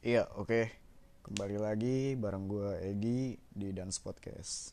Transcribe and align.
Iya, 0.00 0.24
oke. 0.32 0.72
Kembali 1.28 1.60
lagi 1.60 2.16
bareng 2.16 2.48
gue 2.48 2.72
Egi 2.88 3.36
di 3.52 3.68
Dance 3.68 4.00
Podcast. 4.00 4.72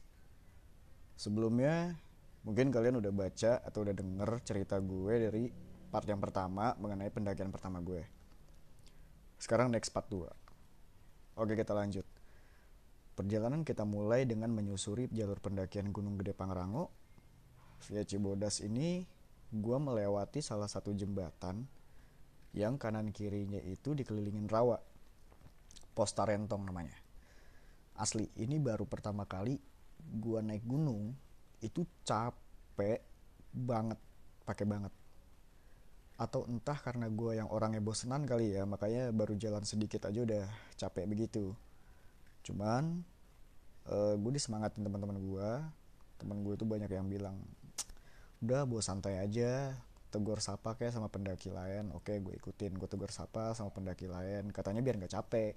Sebelumnya, 1.19 1.99
mungkin 2.47 2.71
kalian 2.71 3.03
udah 3.03 3.11
baca 3.11 3.59
atau 3.59 3.83
udah 3.83 3.91
denger 3.91 4.39
cerita 4.47 4.79
gue 4.79 5.13
dari 5.19 5.51
part 5.91 6.07
yang 6.07 6.23
pertama 6.23 6.79
mengenai 6.79 7.11
pendakian 7.11 7.51
pertama 7.51 7.83
gue. 7.83 8.07
Sekarang 9.35 9.67
next 9.67 9.91
part 9.91 10.07
2. 10.07 10.31
Oke, 11.43 11.59
kita 11.59 11.75
lanjut. 11.75 12.07
Perjalanan 13.19 13.67
kita 13.67 13.83
mulai 13.83 14.23
dengan 14.23 14.55
menyusuri 14.55 15.11
jalur 15.11 15.43
pendakian 15.43 15.91
Gunung 15.91 16.15
Gede 16.23 16.31
Pangrango. 16.31 16.87
Via 17.91 18.07
Cibodas 18.07 18.63
ini, 18.63 19.03
gue 19.51 19.75
melewati 19.75 20.39
salah 20.39 20.71
satu 20.71 20.95
jembatan 20.95 21.67
yang 22.55 22.79
kanan 22.79 23.11
kirinya 23.11 23.59
itu 23.59 23.91
dikelilingin 23.91 24.47
rawa 24.47 24.79
Posta 25.97 26.21
Rentong 26.29 26.61
namanya. 26.61 26.93
Asli, 27.97 28.29
ini 28.37 28.61
baru 28.61 28.85
pertama 28.85 29.25
kali 29.25 29.57
gua 29.97 30.45
naik 30.45 30.61
gunung 30.61 31.17
itu 31.57 31.81
capek 32.05 33.01
banget, 33.49 33.97
pakai 34.45 34.69
banget. 34.69 34.93
Atau 36.21 36.45
entah 36.45 36.77
karena 36.77 37.09
gua 37.09 37.33
yang 37.33 37.49
orangnya 37.49 37.81
bosenan 37.81 38.29
kali 38.29 38.53
ya, 38.53 38.69
makanya 38.69 39.09
baru 39.09 39.33
jalan 39.33 39.65
sedikit 39.65 40.05
aja 40.05 40.21
udah 40.21 40.45
capek 40.77 41.09
begitu. 41.09 41.57
Cuman 42.45 43.01
uh, 43.89 44.13
eh, 44.13 44.15
gue 44.21 44.31
disemangatin 44.37 44.85
teman-teman 44.85 45.17
gua, 45.17 45.65
teman 46.21 46.45
gue 46.45 46.53
itu 46.53 46.65
banyak 46.69 46.93
yang 46.93 47.09
bilang, 47.09 47.41
udah 48.45 48.69
bawa 48.69 48.85
santai 48.85 49.17
aja, 49.17 49.73
tegur 50.07 50.39
sapa 50.39 50.73
kayak 50.79 50.95
sama 50.95 51.11
pendaki 51.11 51.51
lain 51.51 51.91
oke 51.91 52.09
gue 52.09 52.33
ikutin 52.39 52.79
gue 52.79 52.87
tegur 52.87 53.11
sapa 53.11 53.51
sama 53.51 53.69
pendaki 53.75 54.07
lain 54.07 54.49
katanya 54.55 54.79
biar 54.79 54.95
nggak 54.97 55.13
capek 55.13 55.53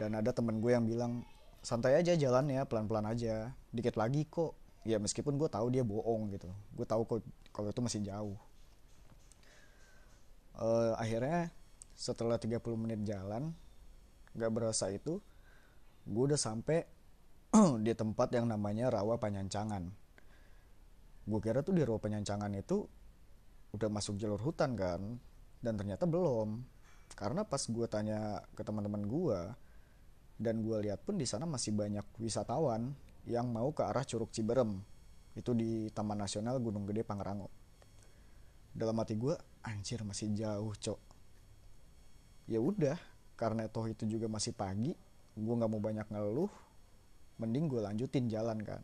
dan 0.00 0.16
ada 0.16 0.32
temen 0.32 0.64
gue 0.64 0.72
yang 0.72 0.88
bilang 0.88 1.28
santai 1.60 2.00
aja 2.00 2.16
jalan 2.16 2.48
ya 2.48 2.64
pelan-pelan 2.64 3.04
aja. 3.04 3.52
Dikit 3.68 4.00
lagi 4.00 4.24
kok. 4.24 4.56
Ya 4.88 4.96
meskipun 4.96 5.36
gue 5.36 5.44
tahu 5.52 5.68
dia 5.68 5.84
bohong 5.84 6.32
gitu. 6.32 6.48
Gue 6.72 6.88
tahu 6.88 7.04
kok 7.04 7.20
kalau 7.52 7.68
itu 7.68 7.84
masih 7.84 8.00
jauh. 8.00 8.40
Uh, 10.56 10.96
akhirnya 10.96 11.52
setelah 11.92 12.40
30 12.40 12.64
menit 12.80 13.00
jalan 13.04 13.52
gak 14.32 14.52
berasa 14.52 14.88
itu 14.88 15.20
gue 16.08 16.22
udah 16.32 16.40
sampai 16.40 16.88
di 17.84 17.92
tempat 17.92 18.32
yang 18.32 18.48
namanya 18.48 18.88
rawa 18.88 19.20
panyancangan. 19.20 19.84
Gue 21.28 21.40
kira 21.44 21.60
tuh 21.60 21.76
di 21.76 21.84
rawa 21.84 22.00
panyancangan 22.00 22.48
itu 22.56 22.88
udah 23.76 23.88
masuk 23.92 24.16
jalur 24.16 24.40
hutan 24.40 24.72
kan 24.80 25.20
dan 25.60 25.76
ternyata 25.76 26.08
belum. 26.08 26.64
Karena 27.12 27.44
pas 27.44 27.60
gue 27.60 27.84
tanya 27.84 28.40
ke 28.56 28.64
teman-teman 28.64 29.04
gue 29.04 29.40
dan 30.40 30.64
gue 30.64 30.88
lihat 30.88 31.04
pun 31.04 31.20
di 31.20 31.28
sana 31.28 31.44
masih 31.44 31.76
banyak 31.76 32.16
wisatawan 32.16 32.96
yang 33.28 33.52
mau 33.52 33.68
ke 33.76 33.84
arah 33.84 34.08
Curug 34.08 34.32
Ciberem. 34.32 34.80
Itu 35.36 35.52
di 35.52 35.92
Taman 35.92 36.16
Nasional 36.16 36.56
Gunung 36.64 36.88
Gede 36.88 37.04
Pangrango. 37.04 37.52
Dalam 38.72 38.96
hati 38.96 39.20
gue 39.20 39.36
anjir 39.60 40.00
masih 40.00 40.32
jauh 40.32 40.72
cok. 40.72 41.00
Ya 42.48 42.56
udah 42.56 42.96
karena 43.36 43.68
toh 43.68 43.84
itu 43.84 44.08
juga 44.08 44.26
masih 44.32 44.56
pagi 44.56 44.96
gue 45.38 45.54
nggak 45.56 45.70
mau 45.70 45.80
banyak 45.80 46.04
ngeluh 46.12 46.52
mending 47.40 47.68
gue 47.68 47.80
lanjutin 47.84 48.24
jalan 48.32 48.64
kan. 48.64 48.80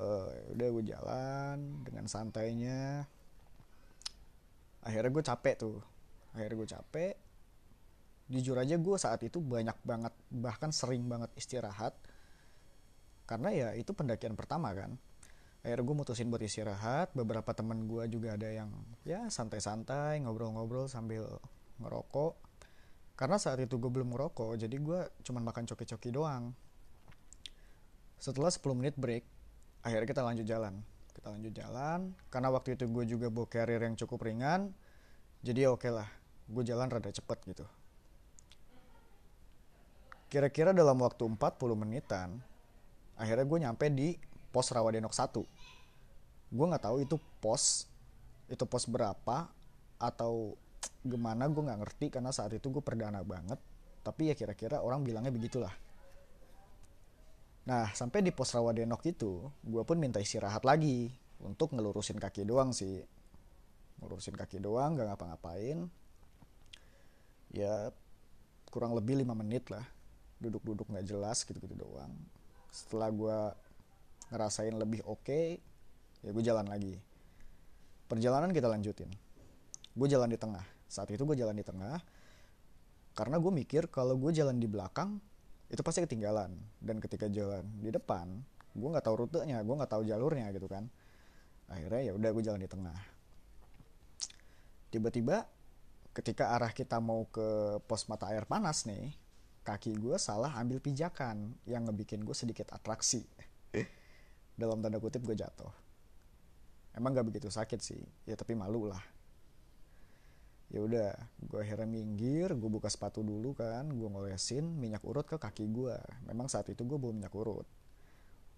Uh, 0.00 0.32
udah 0.56 0.68
gue 0.72 0.84
jalan 0.88 1.84
dengan 1.84 2.08
santainya. 2.08 3.04
Akhirnya 4.80 5.12
gue 5.12 5.24
capek 5.28 5.54
tuh. 5.60 5.78
Akhirnya 6.32 6.56
gue 6.56 6.68
capek 6.72 7.14
jujur 8.28 8.56
aja 8.60 8.76
gue 8.76 8.96
saat 9.00 9.24
itu 9.24 9.40
banyak 9.40 9.74
banget 9.84 10.12
bahkan 10.28 10.68
sering 10.72 11.08
banget 11.08 11.32
istirahat. 11.34 11.96
Karena 13.28 13.52
ya 13.52 13.68
itu 13.76 13.92
pendakian 13.92 14.36
pertama 14.36 14.72
kan. 14.72 14.96
Akhirnya 15.64 15.84
gue 15.84 15.96
mutusin 15.96 16.28
buat 16.32 16.40
istirahat. 16.44 17.12
Beberapa 17.12 17.52
temen 17.52 17.88
gue 17.88 18.04
juga 18.08 18.36
ada 18.36 18.48
yang 18.48 18.72
ya 19.04 19.28
santai-santai 19.28 20.20
ngobrol-ngobrol 20.24 20.88
sambil 20.88 21.24
ngerokok. 21.80 22.36
Karena 23.18 23.36
saat 23.36 23.58
itu 23.58 23.76
gue 23.76 23.90
belum 23.90 24.14
ngerokok 24.14 24.54
jadi 24.60 24.76
gue 24.78 25.00
cuman 25.24 25.42
makan 25.48 25.64
coki-coki 25.68 26.12
doang. 26.14 26.52
Setelah 28.20 28.52
10 28.52 28.64
menit 28.78 28.94
break 28.96 29.24
akhirnya 29.82 30.08
kita 30.08 30.22
lanjut 30.22 30.46
jalan. 30.46 30.80
Kita 31.12 31.34
lanjut 31.34 31.50
jalan 31.50 32.14
karena 32.30 32.48
waktu 32.54 32.78
itu 32.78 32.86
gue 32.86 33.04
juga 33.18 33.26
bawa 33.26 33.50
carrier 33.50 33.82
yang 33.82 33.98
cukup 33.98 34.22
ringan 34.22 34.70
jadi 35.42 35.70
oke 35.70 35.86
okay 35.86 35.90
lah 35.94 36.08
gue 36.48 36.62
jalan 36.66 36.90
rada 36.90 37.10
cepet 37.10 37.38
gitu 37.46 37.66
Kira-kira 40.28 40.76
dalam 40.76 41.00
waktu 41.00 41.24
40 41.24 41.40
menitan, 41.72 42.36
akhirnya 43.16 43.48
gue 43.48 43.58
nyampe 43.64 43.88
di 43.88 44.12
pos 44.52 44.68
Rawadenok 44.68 45.16
1. 45.16 45.40
Gue 46.52 46.66
nggak 46.68 46.84
tahu 46.84 47.00
itu 47.00 47.16
pos, 47.40 47.88
itu 48.44 48.60
pos 48.68 48.84
berapa, 48.84 49.48
atau 49.96 50.52
gimana 51.00 51.48
gue 51.48 51.64
nggak 51.64 51.80
ngerti 51.80 52.06
karena 52.12 52.28
saat 52.28 52.52
itu 52.52 52.68
gue 52.68 52.84
perdana 52.84 53.24
banget. 53.24 53.56
Tapi 54.04 54.28
ya 54.28 54.34
kira-kira 54.36 54.84
orang 54.84 55.00
bilangnya 55.00 55.32
begitulah. 55.32 55.72
Nah, 57.64 57.88
sampai 57.96 58.20
di 58.20 58.28
pos 58.28 58.52
Rawadenok 58.52 59.08
itu, 59.08 59.48
gue 59.64 59.82
pun 59.88 59.96
minta 59.96 60.20
istirahat 60.20 60.60
lagi 60.68 61.08
untuk 61.40 61.72
ngelurusin 61.72 62.20
kaki 62.20 62.44
doang 62.44 62.76
sih. 62.76 63.00
Ngelurusin 64.04 64.36
kaki 64.36 64.60
doang, 64.60 64.92
gak 64.92 65.08
ngapa-ngapain. 65.08 65.88
Ya, 67.48 67.96
kurang 68.68 68.92
lebih 68.92 69.24
5 69.24 69.32
menit 69.32 69.72
lah 69.72 69.88
duduk-duduk 70.38 70.86
nggak 70.88 71.06
jelas 71.06 71.42
gitu-gitu 71.42 71.74
doang. 71.74 72.14
Setelah 72.70 73.10
gue 73.10 73.38
ngerasain 74.30 74.74
lebih 74.74 75.02
oke 75.04 75.24
okay, 75.24 75.58
ya 76.22 76.30
gue 76.30 76.44
jalan 76.44 76.66
lagi. 76.66 76.94
Perjalanan 78.08 78.54
kita 78.54 78.70
lanjutin. 78.70 79.10
Gue 79.92 80.08
jalan 80.08 80.30
di 80.30 80.38
tengah. 80.38 80.64
Saat 80.88 81.12
itu 81.12 81.22
gue 81.26 81.36
jalan 81.36 81.58
di 81.58 81.66
tengah 81.66 82.00
karena 83.12 83.36
gue 83.42 83.50
mikir 83.50 83.90
kalau 83.90 84.14
gue 84.14 84.30
jalan 84.30 84.56
di 84.62 84.70
belakang 84.70 85.18
itu 85.68 85.82
pasti 85.82 86.06
ketinggalan. 86.06 86.54
Dan 86.78 87.02
ketika 87.02 87.26
jalan 87.28 87.66
di 87.82 87.90
depan 87.90 88.30
gue 88.78 88.88
nggak 88.88 89.04
tahu 89.04 89.26
rutenya 89.26 89.58
gue 89.60 89.74
nggak 89.74 89.90
tahu 89.90 90.02
jalurnya 90.06 90.54
gitu 90.54 90.70
kan. 90.70 90.86
Akhirnya 91.68 92.00
ya 92.08 92.12
udah 92.16 92.30
gue 92.32 92.42
jalan 92.46 92.62
di 92.62 92.70
tengah. 92.70 92.98
Tiba-tiba 94.88 95.44
ketika 96.16 96.56
arah 96.56 96.72
kita 96.72 96.98
mau 96.98 97.28
ke 97.28 97.78
pos 97.84 98.08
mata 98.08 98.32
air 98.32 98.48
panas 98.48 98.88
nih 98.88 99.27
kaki 99.68 100.00
gue 100.00 100.16
salah 100.16 100.56
ambil 100.56 100.80
pijakan 100.80 101.52
yang 101.68 101.84
ngebikin 101.84 102.24
gue 102.24 102.32
sedikit 102.32 102.72
atraksi. 102.72 103.28
Dalam 104.56 104.80
tanda 104.80 104.96
kutip 104.96 105.20
gue 105.28 105.36
jatuh. 105.36 105.68
Emang 106.96 107.12
gak 107.12 107.28
begitu 107.28 107.52
sakit 107.52 107.76
sih 107.76 108.00
ya 108.24 108.32
tapi 108.32 108.56
malu 108.56 108.88
lah. 108.88 109.04
Ya 110.72 110.80
udah 110.80 111.12
gue 111.44 111.60
akhirnya 111.60 111.84
minggir 111.84 112.56
gue 112.56 112.70
buka 112.72 112.88
sepatu 112.88 113.20
dulu 113.20 113.52
kan 113.52 113.92
gue 113.92 114.08
ngolesin 114.08 114.64
minyak 114.64 115.04
urut 115.04 115.28
ke 115.28 115.36
kaki 115.36 115.68
gue 115.68 115.96
memang 116.24 116.48
saat 116.48 116.72
itu 116.72 116.88
gue 116.88 116.96
bawa 116.96 117.12
minyak 117.12 117.32
urut. 117.36 117.68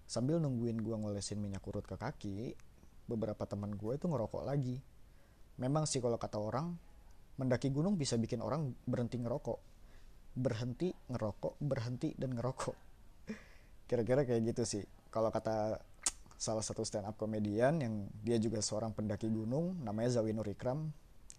Sambil 0.06 0.38
nungguin 0.38 0.78
gue 0.78 0.94
ngolesin 0.94 1.42
minyak 1.42 1.66
urut 1.66 1.86
ke 1.86 1.98
kaki 1.98 2.54
beberapa 3.10 3.42
teman 3.50 3.74
gue 3.74 3.98
itu 3.98 4.06
ngerokok 4.06 4.46
lagi. 4.46 4.78
Memang 5.58 5.90
sih 5.90 5.98
kalau 5.98 6.16
kata 6.18 6.38
orang 6.38 6.78
mendaki 7.34 7.70
gunung 7.74 7.98
bisa 7.98 8.14
bikin 8.14 8.42
orang 8.42 8.74
berhenti 8.86 9.18
ngerokok 9.18 9.69
berhenti 10.34 10.94
ngerokok 11.10 11.58
berhenti 11.58 12.14
dan 12.14 12.34
ngerokok. 12.36 12.76
Kira-kira 13.88 14.22
kayak 14.24 14.54
gitu 14.54 14.62
sih. 14.64 14.84
Kalau 15.10 15.28
kata 15.34 15.80
salah 16.40 16.64
satu 16.64 16.80
stand 16.86 17.04
up 17.04 17.20
komedian 17.20 17.82
yang 17.84 18.08
dia 18.24 18.40
juga 18.40 18.64
seorang 18.64 18.96
pendaki 18.96 19.28
gunung 19.28 19.76
namanya 19.84 20.20
Zawinur 20.20 20.48
Ikram 20.48 20.88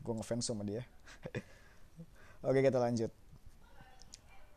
gue 0.01 0.13
ngefans 0.13 0.45
sama 0.45 0.61
dia. 0.61 0.85
Oke 2.47 2.61
kita 2.61 2.77
lanjut. 2.77 3.09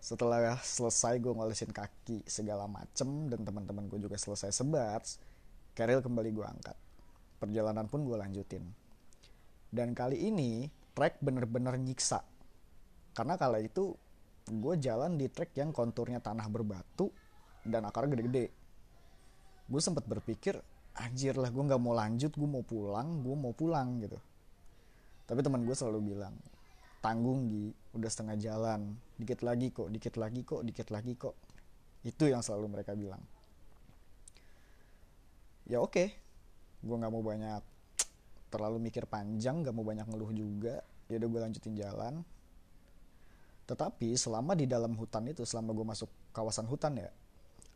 Setelah 0.04 0.60
selesai 0.60 1.16
gue 1.16 1.32
ngolesin 1.32 1.72
kaki 1.72 2.28
segala 2.28 2.69
macem 2.69 3.32
dan 3.32 3.40
teman-teman 3.40 3.88
gue 3.88 4.00
juga 4.04 4.20
selesai 4.20 4.52
sebat 4.52 5.04
keril 5.72 6.00
kembali 6.04 6.30
gue 6.32 6.44
angkat. 6.44 6.76
Perjalanan 7.40 7.88
pun 7.88 8.04
gue 8.04 8.16
lanjutin. 8.16 8.64
Dan 9.72 9.96
kali 9.96 10.28
ini 10.28 10.69
trek 10.94 11.19
bener-bener 11.25 11.75
nyiksa. 11.80 12.22
Karena 13.16 13.34
kala 13.34 13.58
itu 13.64 13.96
gue 14.44 14.75
jalan 14.76 15.17
di 15.17 15.32
trek 15.32 15.56
yang 15.56 15.73
konturnya 15.73 16.20
tanah 16.20 16.44
berbatu 16.52 17.08
dan 17.64 17.88
akarnya 17.88 18.20
gede-gede. 18.20 18.52
Gue 19.64 19.81
sempat 19.81 20.05
berpikir 20.05 20.61
anjir 20.94 21.35
lah 21.35 21.50
gue 21.50 21.64
nggak 21.64 21.81
mau 21.81 21.96
lanjut 21.96 22.31
gue 22.31 22.49
mau 22.49 22.62
pulang 22.62 23.25
gue 23.25 23.35
mau 23.35 23.56
pulang 23.56 24.05
gitu. 24.05 24.20
Tapi 25.25 25.41
teman 25.41 25.64
gue 25.64 25.73
selalu 25.73 26.12
bilang 26.12 26.37
tanggung 27.00 27.49
Gi. 27.49 27.73
Udah 27.96 28.11
setengah 28.12 28.37
jalan. 28.37 28.93
Dikit 29.17 29.41
lagi 29.41 29.73
kok 29.73 29.88
dikit 29.88 30.14
lagi 30.20 30.41
kok 30.44 30.61
dikit 30.61 30.88
lagi 30.93 31.12
kok. 31.17 31.35
Itu 32.05 32.29
yang 32.29 32.44
selalu 32.44 32.69
mereka 32.69 32.93
bilang. 32.93 33.25
Ya 35.64 35.81
oke 35.81 35.97
okay. 35.97 36.08
gue 36.85 36.93
nggak 36.93 37.12
mau 37.12 37.25
banyak 37.25 37.64
terlalu 38.52 38.76
mikir 38.76 39.08
panjang 39.08 39.64
nggak 39.64 39.73
mau 39.73 39.88
banyak 39.88 40.05
ngeluh 40.05 40.32
juga. 40.37 40.85
Ya 41.08 41.17
udah 41.17 41.29
gue 41.32 41.40
lanjutin 41.49 41.73
jalan 41.81 42.20
tetapi 43.64 44.12
selama 44.16 44.52
di 44.52 44.69
dalam 44.69 44.93
hutan 44.96 45.25
itu 45.28 45.49
selama 45.49 45.72
gue 45.72 45.87
masuk 45.88 46.11
kawasan 46.37 46.69
hutan 46.69 47.00
ya 47.00 47.11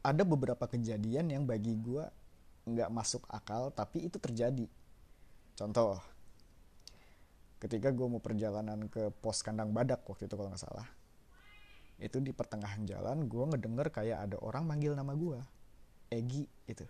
ada 0.05 0.23
beberapa 0.23 0.69
kejadian 0.69 1.33
yang 1.33 1.45
bagi 1.49 1.75
gue 1.75 2.05
nggak 2.69 2.91
masuk 2.93 3.25
akal 3.33 3.73
tapi 3.73 4.07
itu 4.07 4.21
terjadi. 4.21 4.69
Contoh 5.57 5.99
ketika 7.59 7.91
gue 7.91 8.07
mau 8.07 8.23
perjalanan 8.23 8.87
ke 8.87 9.11
pos 9.19 9.43
kandang 9.43 9.75
badak 9.75 10.07
waktu 10.07 10.31
itu 10.31 10.35
kalau 10.39 10.47
nggak 10.55 10.63
salah 10.63 10.87
itu 11.99 12.23
di 12.23 12.31
pertengahan 12.31 12.87
jalan 12.87 13.27
gue 13.27 13.45
ngedenger 13.51 13.91
kayak 13.91 14.31
ada 14.31 14.39
orang 14.39 14.63
manggil 14.63 14.95
nama 14.95 15.11
gue 15.19 15.43
Egi 16.15 16.47
itu 16.71 16.87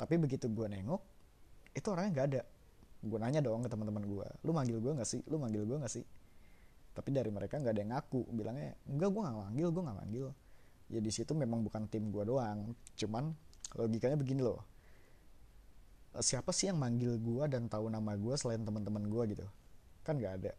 tapi 0.00 0.16
begitu 0.16 0.48
gue 0.48 0.64
nengok 0.64 1.02
itu 1.76 1.86
orangnya 1.92 2.10
nggak 2.16 2.26
ada. 2.32 2.42
Gue 3.02 3.18
nanya 3.18 3.40
dong 3.44 3.66
ke 3.66 3.68
teman-teman 3.68 4.04
gue 4.08 4.26
lu 4.46 4.56
manggil 4.56 4.80
gue 4.80 4.92
nggak 4.96 5.08
sih? 5.08 5.20
Lu 5.28 5.36
manggil 5.36 5.68
gue 5.68 5.76
nggak 5.76 5.92
sih 5.92 6.04
tapi 6.92 7.08
dari 7.08 7.32
mereka 7.32 7.56
nggak 7.56 7.72
ada 7.72 7.80
yang 7.80 7.92
ngaku. 7.96 8.20
Bilangnya 8.36 8.76
enggak 8.84 9.08
gue 9.08 9.20
nggak 9.24 9.36
manggil 9.36 9.68
gue 9.72 9.82
nggak 9.82 9.98
manggil. 9.98 10.26
Ya 10.92 11.00
di 11.00 11.10
situ 11.12 11.32
memang 11.32 11.64
bukan 11.64 11.88
tim 11.88 12.12
gue 12.12 12.24
doang. 12.28 12.76
Cuman 12.96 13.32
logikanya 13.76 14.20
begini 14.20 14.44
loh. 14.44 14.60
Siapa 16.12 16.52
sih 16.52 16.68
yang 16.68 16.76
manggil 16.76 17.16
gue 17.16 17.44
dan 17.48 17.72
tahu 17.72 17.88
nama 17.88 18.12
gue 18.12 18.34
selain 18.36 18.60
teman-teman 18.60 19.08
gue 19.08 19.22
gitu. 19.32 19.46
Kan 20.04 20.20
nggak 20.20 20.32
ada. 20.44 20.52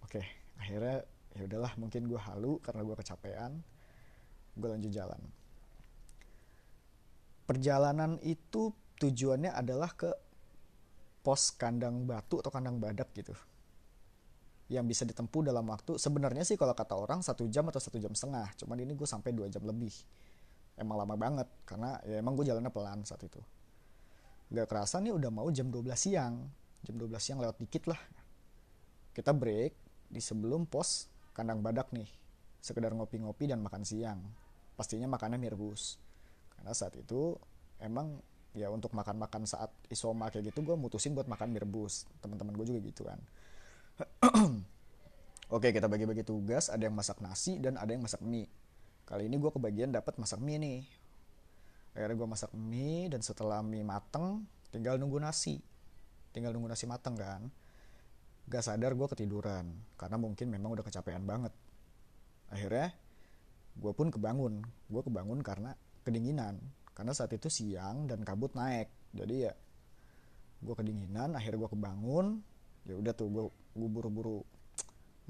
Oke 0.00 0.24
akhirnya 0.60 1.04
ya 1.36 1.48
udahlah 1.48 1.72
mungkin 1.80 2.04
gue 2.04 2.20
halu 2.20 2.60
karena 2.60 2.84
gue 2.84 2.96
kecapean 2.96 3.52
gue 4.56 4.68
lanjut 4.68 4.92
jalan. 4.92 5.20
Perjalanan 7.44 8.16
itu 8.24 8.72
tujuannya 8.96 9.52
adalah 9.52 9.92
ke 9.92 10.10
pos 11.20 11.52
kandang 11.52 12.08
batu 12.08 12.40
atau 12.40 12.48
kandang 12.48 12.80
badak 12.80 13.12
gitu 13.12 13.36
yang 14.70 14.86
bisa 14.86 15.02
ditempuh 15.02 15.50
dalam 15.50 15.66
waktu 15.66 15.98
sebenarnya 15.98 16.46
sih 16.46 16.54
kalau 16.54 16.78
kata 16.78 16.94
orang 16.94 17.26
satu 17.26 17.50
jam 17.50 17.66
atau 17.66 17.82
satu 17.82 17.98
jam 17.98 18.14
setengah. 18.14 18.54
Cuman 18.54 18.78
ini 18.78 18.94
gue 18.94 19.04
sampai 19.04 19.34
dua 19.34 19.50
jam 19.50 19.66
lebih. 19.66 19.90
Emang 20.78 20.94
lama 20.94 21.18
banget 21.18 21.50
karena 21.66 21.98
ya 22.06 22.22
emang 22.22 22.38
gue 22.38 22.46
jalannya 22.46 22.70
pelan 22.70 23.02
saat 23.02 23.26
itu. 23.26 23.42
Gak 24.54 24.70
kerasa 24.70 25.02
nih 25.02 25.10
udah 25.10 25.30
mau 25.34 25.50
jam 25.50 25.74
12 25.74 25.90
siang. 25.98 26.46
Jam 26.86 26.94
12 27.02 27.18
siang 27.18 27.42
lewat 27.42 27.58
dikit 27.58 27.90
lah. 27.90 27.98
Kita 29.10 29.34
break 29.34 29.74
di 30.06 30.22
sebelum 30.22 30.70
pos 30.70 31.10
kandang 31.34 31.66
badak 31.66 31.90
nih. 31.90 32.06
Sekedar 32.62 32.94
ngopi-ngopi 32.94 33.50
dan 33.50 33.58
makan 33.66 33.82
siang. 33.82 34.22
Pastinya 34.78 35.10
makannya 35.10 35.34
mie 35.34 35.50
rebus. 35.50 35.98
Karena 36.54 36.70
saat 36.78 36.94
itu 36.94 37.34
emang 37.82 38.22
ya 38.54 38.70
untuk 38.70 38.94
makan-makan 38.94 39.50
saat 39.50 39.74
isoma 39.90 40.30
kayak 40.30 40.54
gitu 40.54 40.62
gue 40.62 40.78
mutusin 40.78 41.10
buat 41.10 41.26
makan 41.26 41.50
mie 41.50 41.66
rebus. 41.66 42.06
Teman-teman 42.22 42.54
gue 42.54 42.70
juga 42.70 42.78
gitu 42.86 43.02
kan 43.02 43.18
Oke 45.54 45.74
kita 45.74 45.90
bagi-bagi 45.90 46.22
tugas. 46.22 46.70
Ada 46.70 46.88
yang 46.88 46.96
masak 46.96 47.18
nasi 47.20 47.58
dan 47.58 47.76
ada 47.76 47.90
yang 47.90 48.02
masak 48.04 48.22
mie. 48.22 48.48
Kali 49.04 49.26
ini 49.26 49.36
gue 49.36 49.50
kebagian 49.50 49.90
dapat 49.90 50.16
masak 50.16 50.38
mie 50.38 50.58
nih. 50.62 50.80
Akhirnya 51.98 52.16
gue 52.16 52.28
masak 52.30 52.52
mie 52.54 53.10
dan 53.10 53.20
setelah 53.20 53.58
mie 53.60 53.82
mateng 53.82 54.46
tinggal 54.70 54.96
nunggu 54.96 55.18
nasi. 55.18 55.58
Tinggal 56.30 56.54
nunggu 56.54 56.70
nasi 56.70 56.86
mateng 56.86 57.18
kan. 57.18 57.50
Gak 58.50 58.66
sadar 58.66 58.98
gue 58.98 59.06
ketiduran 59.06 59.70
Karena 59.94 60.18
mungkin 60.18 60.50
memang 60.50 60.74
udah 60.74 60.86
kecapean 60.86 61.26
banget. 61.26 61.54
Akhirnya 62.50 62.94
gue 63.74 63.92
pun 63.92 64.14
kebangun. 64.14 64.62
Gue 64.86 65.02
kebangun 65.02 65.42
karena 65.42 65.74
kedinginan. 66.06 66.62
Karena 66.94 67.10
saat 67.10 67.34
itu 67.34 67.50
siang 67.50 68.06
dan 68.06 68.22
kabut 68.22 68.54
naik. 68.54 68.86
Jadi 69.10 69.50
ya 69.50 69.52
gue 70.60 70.74
kedinginan 70.76 71.34
akhirnya 71.34 71.66
gue 71.66 71.70
kebangun 71.72 72.26
ya 72.88 72.94
udah 72.96 73.12
tuh 73.12 73.28
gue 73.28 73.44
gue 73.50 73.88
buru-buru 73.90 74.40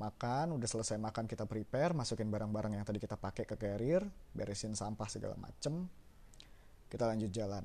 makan 0.00 0.56
udah 0.56 0.68
selesai 0.68 0.96
makan 0.96 1.28
kita 1.28 1.44
prepare 1.44 1.92
masukin 1.92 2.32
barang-barang 2.32 2.72
yang 2.72 2.86
tadi 2.88 2.96
kita 2.96 3.20
pakai 3.20 3.44
ke 3.44 3.60
carrier 3.60 4.00
beresin 4.32 4.72
sampah 4.72 5.08
segala 5.10 5.36
macem 5.36 5.84
kita 6.90 7.06
lanjut 7.06 7.30
jalan. 7.30 7.62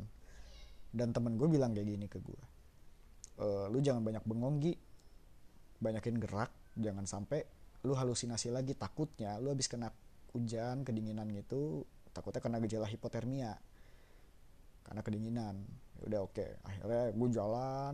Dan 0.96 1.12
temen 1.12 1.36
gue 1.36 1.48
bilang 1.52 1.76
kayak 1.76 1.92
gini 1.92 2.08
ke 2.08 2.24
gue 2.24 2.42
e, 3.40 3.48
lu 3.68 3.84
jangan 3.84 4.00
banyak 4.04 4.24
bengong 4.24 4.64
Gi. 4.64 4.74
Banyakin 5.76 6.16
gerak 6.24 6.52
jangan 6.80 7.04
sampai 7.04 7.44
lu 7.84 7.94
halusinasi 7.94 8.50
lagi 8.50 8.74
takutnya 8.74 9.38
lu 9.38 9.52
habis 9.52 9.68
kena 9.68 9.92
hujan 10.32 10.82
kedinginan 10.88 11.30
gitu 11.36 11.86
takutnya 12.16 12.42
kena 12.42 12.58
gejala 12.64 12.88
hipotermia 12.88 13.60
karena 14.88 15.02
kedinginan. 15.04 15.56
Ya 16.00 16.04
udah 16.08 16.22
oke. 16.28 16.36
Okay. 16.36 16.50
akhirnya 16.64 17.04
gue 17.12 17.30
jalan 17.34 17.94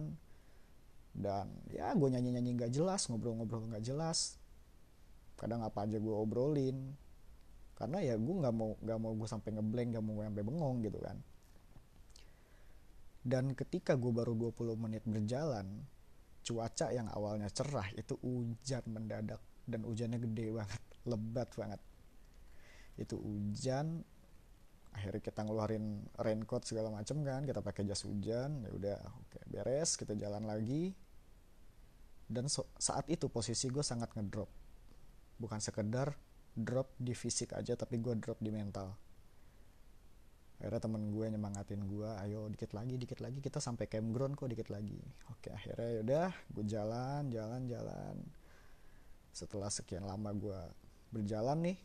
dan 1.11 1.51
ya 1.67 1.91
gue 1.91 2.07
nyanyi 2.07 2.39
nyanyi 2.39 2.51
nggak 2.55 2.71
jelas 2.71 3.07
ngobrol-ngobrol 3.11 3.67
nggak 3.67 3.83
jelas. 3.83 4.39
Kadang 5.35 5.65
apa 5.65 5.83
aja 5.83 5.99
gue 5.99 6.15
obrolin. 6.15 6.95
Karena 7.75 7.99
ya 7.99 8.15
gue 8.15 8.35
nggak 8.35 8.53
mau 8.55 8.77
nggak 8.79 8.99
mau 9.01 9.11
gue 9.17 9.27
sampai 9.27 9.57
ngeblank 9.57 9.89
nggak 9.97 10.03
mau 10.03 10.13
gue 10.21 10.25
sampai 10.31 10.43
bengong 10.45 10.75
gitu 10.85 10.99
kan. 11.01 11.17
Dan 13.21 13.53
ketika 13.53 13.93
gue 13.99 14.09
baru 14.09 14.33
20 14.33 14.81
menit 14.81 15.03
berjalan 15.05 15.85
cuaca 16.41 16.89
yang 16.89 17.05
awalnya 17.13 17.51
cerah 17.51 17.85
itu 17.93 18.17
hujan 18.23 18.83
mendadak. 18.87 19.41
Dan 19.67 19.85
hujannya 19.85 20.17
gede 20.17 20.47
banget 20.55 20.81
lebat 21.09 21.49
banget. 21.53 21.81
Itu 22.97 23.19
hujan 23.19 24.05
akhirnya 24.91 25.23
kita 25.23 25.47
ngeluarin 25.47 26.03
raincoat 26.19 26.67
segala 26.67 26.91
macem 26.91 27.23
kan 27.23 27.47
kita 27.47 27.63
pakai 27.63 27.87
jas 27.87 28.03
hujan 28.03 28.67
ya 28.67 28.71
udah 28.75 28.97
oke 28.99 29.39
beres 29.47 29.95
kita 29.95 30.15
jalan 30.19 30.43
lagi. 30.45 30.91
Dan 32.31 32.47
so, 32.47 32.71
saat 32.79 33.11
itu 33.11 33.27
posisi 33.27 33.67
gue 33.67 33.83
sangat 33.83 34.15
ngedrop. 34.15 34.47
Bukan 35.35 35.59
sekedar 35.59 36.15
drop 36.55 36.95
di 36.95 37.11
fisik 37.11 37.51
aja 37.51 37.75
tapi 37.75 37.99
gue 37.99 38.15
drop 38.15 38.39
di 38.39 38.55
mental. 38.55 38.95
Akhirnya 40.61 40.79
temen 40.79 41.11
gue 41.11 41.25
nyemangatin 41.27 41.83
gue 41.89 42.07
ayo 42.23 42.47
dikit 42.47 42.71
lagi 42.71 42.95
dikit 42.95 43.19
lagi. 43.19 43.43
Kita 43.43 43.59
sampai 43.59 43.91
campground 43.91 44.39
kok 44.39 44.47
dikit 44.47 44.71
lagi. 44.71 44.95
Oke 45.27 45.51
akhirnya 45.51 45.89
yaudah 45.99 46.29
gue 46.55 46.65
jalan 46.71 47.21
jalan 47.27 47.61
jalan. 47.67 48.15
Setelah 49.35 49.67
sekian 49.67 50.07
lama 50.07 50.31
gue 50.31 50.59
berjalan 51.11 51.57
nih 51.67 51.77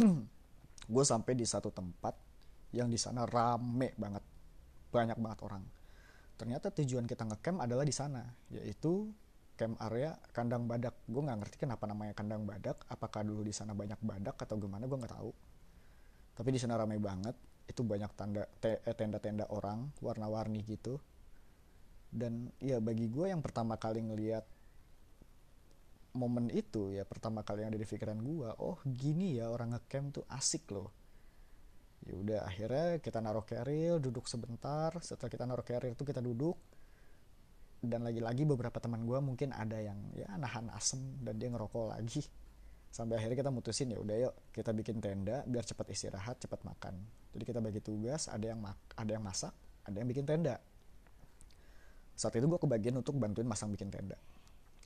gue 0.86 1.04
sampai 1.04 1.36
di 1.36 1.44
satu 1.44 1.68
tempat 1.74 2.14
yang 2.72 2.86
di 2.86 2.96
sana 2.96 3.26
rame 3.26 3.92
banget. 3.98 4.24
Banyak 4.90 5.18
banget 5.18 5.40
orang. 5.46 5.64
Ternyata 6.40 6.72
tujuan 6.72 7.04
kita 7.04 7.28
ngecamp 7.28 7.60
adalah 7.60 7.84
di 7.84 7.92
sana 7.92 8.24
yaitu 8.48 9.12
camp 9.58 9.76
area 9.82 10.16
kandang 10.32 10.64
badak. 10.64 10.96
Gue 11.04 11.20
nggak 11.20 11.38
ngerti 11.44 11.56
kenapa 11.68 11.84
namanya 11.84 12.16
kandang 12.16 12.48
badak 12.48 12.80
apakah 12.88 13.20
dulu 13.20 13.44
di 13.44 13.52
sana 13.52 13.76
banyak 13.76 14.00
badak 14.00 14.40
atau 14.40 14.56
gimana 14.56 14.88
gue 14.88 14.96
nggak 14.96 15.14
tahu. 15.14 15.30
Tapi 16.40 16.48
di 16.48 16.58
sana 16.62 16.80
ramai 16.80 16.96
banget 16.96 17.36
itu 17.68 17.84
banyak 17.84 18.10
tanda 18.16 18.48
eh, 18.64 18.96
tenda-tenda 18.96 19.46
orang 19.52 19.92
warna-warni 20.00 20.64
gitu. 20.64 20.96
Dan 22.10 22.50
ya 22.58 22.82
bagi 22.82 23.06
gue 23.06 23.30
yang 23.30 23.44
pertama 23.44 23.76
kali 23.78 24.02
ngelihat 24.02 24.42
momen 26.10 26.50
itu 26.50 26.90
ya 26.90 27.06
pertama 27.06 27.46
kali 27.46 27.62
yang 27.62 27.70
ada 27.70 27.78
di 27.78 27.86
pikiran 27.86 28.18
gue 28.18 28.50
oh 28.58 28.82
gini 28.82 29.38
ya 29.38 29.46
orang 29.46 29.78
ngecamp 29.78 30.20
tuh 30.20 30.24
asik 30.26 30.66
loh. 30.74 30.90
Ya 32.08 32.16
udah 32.16 32.40
akhirnya 32.48 32.98
kita 32.98 33.20
naruh 33.20 33.44
carrier 33.44 34.00
duduk 34.00 34.24
sebentar 34.26 34.90
setelah 35.04 35.30
kita 35.30 35.44
naruh 35.44 35.62
carrier 35.62 35.94
itu 35.94 36.02
kita 36.02 36.18
duduk. 36.18 36.56
Dan 37.80 38.04
lagi-lagi 38.04 38.44
beberapa 38.44 38.76
teman 38.76 39.08
gue 39.08 39.18
mungkin 39.24 39.56
ada 39.56 39.80
yang 39.80 39.96
ya 40.12 40.28
nahan 40.36 40.68
asem 40.74 41.00
dan 41.22 41.38
dia 41.40 41.48
ngerokok 41.48 41.96
lagi. 41.96 42.26
Sampai 42.90 43.22
akhirnya 43.22 43.46
kita 43.46 43.50
mutusin 43.54 43.94
ya 43.94 43.98
udah 44.02 44.16
yuk 44.28 44.34
kita 44.50 44.74
bikin 44.74 44.98
tenda 44.98 45.46
biar 45.46 45.62
cepat 45.62 45.94
istirahat 45.94 46.42
cepat 46.42 46.60
makan. 46.66 46.98
Jadi 47.30 47.44
kita 47.46 47.62
bagi 47.62 47.78
tugas 47.78 48.26
ada 48.26 48.50
yang 48.50 48.58
mak 48.58 48.76
ada 48.98 49.10
yang 49.14 49.22
masak 49.22 49.54
ada 49.86 49.96
yang 49.96 50.08
bikin 50.10 50.26
tenda. 50.26 50.58
Saat 52.18 52.36
itu 52.36 52.50
gue 52.50 52.58
kebagian 52.58 52.98
untuk 52.98 53.16
bantuin 53.16 53.46
masang 53.46 53.70
bikin 53.70 53.88
tenda. 53.88 54.18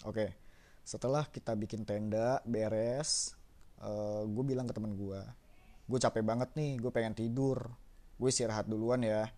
Oke 0.05 0.44
setelah 0.85 1.25
kita 1.33 1.57
bikin 1.57 1.89
tenda 1.89 2.45
beres 2.45 3.33
uh, 3.81 3.89
eh, 3.89 4.23
gue 4.29 4.45
bilang 4.45 4.69
ke 4.69 4.75
temen 4.77 4.93
gue 4.95 5.21
gue 5.85 5.99
capek 6.01 6.25
banget 6.25 6.51
nih 6.57 6.81
gue 6.81 6.91
pengen 6.93 7.13
tidur. 7.13 7.69
Gue 8.17 8.33
istirahat 8.33 8.65
duluan 8.65 9.05
ya. 9.05 9.29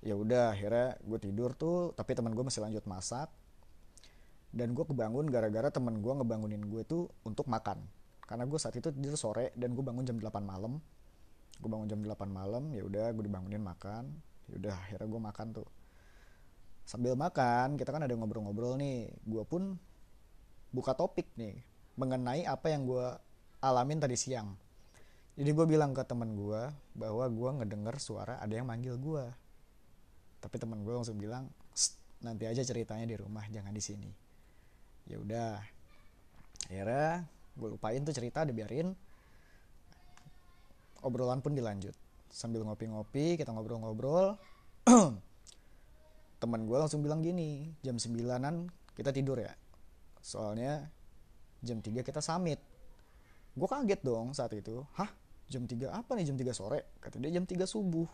Ya 0.00 0.14
udah 0.16 0.54
akhirnya 0.54 0.96
gue 1.02 1.18
tidur 1.18 1.52
tuh 1.58 1.92
tapi 1.98 2.14
teman 2.14 2.32
gue 2.32 2.44
masih 2.46 2.62
lanjut 2.62 2.84
masak. 2.86 3.28
Dan 4.50 4.74
gue 4.74 4.82
kebangun 4.86 5.30
gara-gara 5.30 5.70
temen 5.70 5.98
gue 5.98 6.12
ngebangunin 6.22 6.62
gue 6.62 6.82
tuh 6.86 7.10
untuk 7.26 7.50
makan. 7.50 7.82
Karena 8.22 8.46
gue 8.46 8.58
saat 8.62 8.78
itu 8.78 8.94
tidur 8.94 9.18
sore 9.18 9.50
dan 9.58 9.74
gue 9.74 9.82
bangun 9.82 10.06
jam 10.06 10.16
8 10.18 10.38
malam. 10.46 10.78
Gue 11.58 11.70
bangun 11.70 11.90
jam 11.90 11.98
8 11.98 12.30
malam 12.30 12.70
ya 12.70 12.86
udah 12.86 13.10
gue 13.10 13.24
dibangunin 13.26 13.62
makan. 13.62 14.06
Ya 14.46 14.54
udah 14.54 14.74
akhirnya 14.86 15.06
gue 15.10 15.20
makan 15.20 15.46
tuh. 15.50 15.68
Sambil 16.86 17.18
makan 17.18 17.74
kita 17.74 17.90
kan 17.90 18.06
ada 18.06 18.14
ngobrol-ngobrol 18.14 18.78
nih. 18.78 19.10
Gue 19.26 19.42
pun 19.42 19.74
buka 20.70 20.94
topik 20.94 21.26
nih 21.34 21.58
mengenai 21.98 22.46
apa 22.46 22.70
yang 22.70 22.86
gue 22.86 23.06
alamin 23.60 24.00
tadi 24.00 24.16
siang. 24.16 24.54
Jadi 25.36 25.50
gue 25.52 25.66
bilang 25.66 25.92
ke 25.92 26.02
temen 26.04 26.36
gue 26.36 26.68
bahwa 26.96 27.24
gue 27.28 27.50
ngedenger 27.62 27.96
suara 28.00 28.36
ada 28.40 28.52
yang 28.52 28.68
manggil 28.68 28.96
gue. 28.96 29.24
Tapi 30.40 30.56
temen 30.56 30.80
gue 30.80 30.92
langsung 30.96 31.20
bilang, 31.20 31.52
nanti 32.24 32.48
aja 32.48 32.64
ceritanya 32.64 33.04
di 33.04 33.16
rumah, 33.16 33.44
jangan 33.52 33.72
di 33.72 33.82
sini. 33.82 34.10
Ya 35.08 35.20
udah. 35.20 35.60
akhirnya 36.70 37.26
gue 37.58 37.68
lupain 37.76 37.98
tuh 38.06 38.14
cerita 38.14 38.46
dibiarin 38.46 38.94
obrolan 41.02 41.40
pun 41.40 41.56
dilanjut 41.56 41.96
sambil 42.30 42.62
ngopi-ngopi 42.62 43.34
kita 43.34 43.50
ngobrol-ngobrol 43.50 44.38
teman 46.40 46.60
gue 46.64 46.76
langsung 46.78 47.02
bilang 47.02 47.20
gini 47.20 47.74
jam 47.82 47.98
9an 47.98 48.70
kita 48.94 49.10
tidur 49.10 49.42
ya 49.42 49.50
soalnya 50.20 50.88
jam 51.60 51.80
3 51.80 52.04
kita 52.04 52.20
summit. 52.24 52.60
Gue 53.56 53.68
kaget 53.68 54.00
dong 54.00 54.32
saat 54.32 54.52
itu. 54.56 54.84
Hah? 54.96 55.10
Jam 55.50 55.66
3 55.66 55.90
apa 55.90 56.14
nih? 56.14 56.24
Jam 56.30 56.36
3 56.38 56.54
sore? 56.54 56.94
Kata 57.02 57.18
dia 57.18 57.32
jam 57.34 57.44
3 57.44 57.66
subuh. 57.66 58.08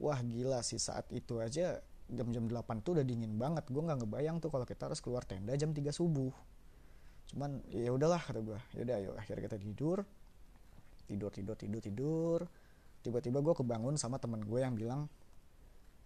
Wah 0.00 0.18
gila 0.20 0.60
sih. 0.64 0.80
Saat 0.80 1.08
itu 1.14 1.38
aja 1.38 1.78
jam-jam 2.10 2.50
8 2.50 2.82
tuh 2.82 2.98
udah 2.98 3.04
dingin 3.06 3.38
banget. 3.38 3.68
Gue 3.70 3.80
nggak 3.86 4.04
ngebayang 4.04 4.42
tuh 4.42 4.50
kalau 4.50 4.66
kita 4.66 4.90
harus 4.90 4.98
keluar 4.98 5.22
tenda 5.22 5.54
jam 5.54 5.70
3 5.70 5.88
subuh. 5.94 6.32
Cuman 7.30 7.62
ya 7.70 7.94
udahlah 7.94 8.18
kata 8.18 8.42
gue 8.42 8.58
yaudah 8.74 8.96
ayo 8.98 9.10
akhirnya 9.14 9.46
kita 9.46 9.58
tidur. 9.62 10.02
Tidur 11.06 11.30
tidur 11.30 11.54
tidur 11.54 11.80
tidur. 11.80 12.40
Tiba-tiba 13.00 13.38
gue 13.40 13.54
kebangun 13.54 13.94
sama 13.96 14.18
temen 14.18 14.42
gue 14.42 14.60
yang 14.60 14.74
bilang 14.74 15.06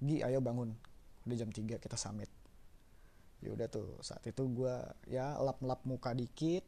Gi 0.04 0.20
ayo 0.20 0.44
bangun. 0.44 0.76
Udah 1.24 1.36
jam 1.40 1.48
3 1.48 1.80
kita 1.80 1.96
summit 1.96 2.43
ya 3.44 3.52
udah 3.52 3.68
tuh 3.68 4.00
saat 4.00 4.24
itu 4.24 4.48
gue 4.48 4.74
ya 5.12 5.36
lap-lap 5.36 5.84
muka 5.84 6.16
dikit 6.16 6.64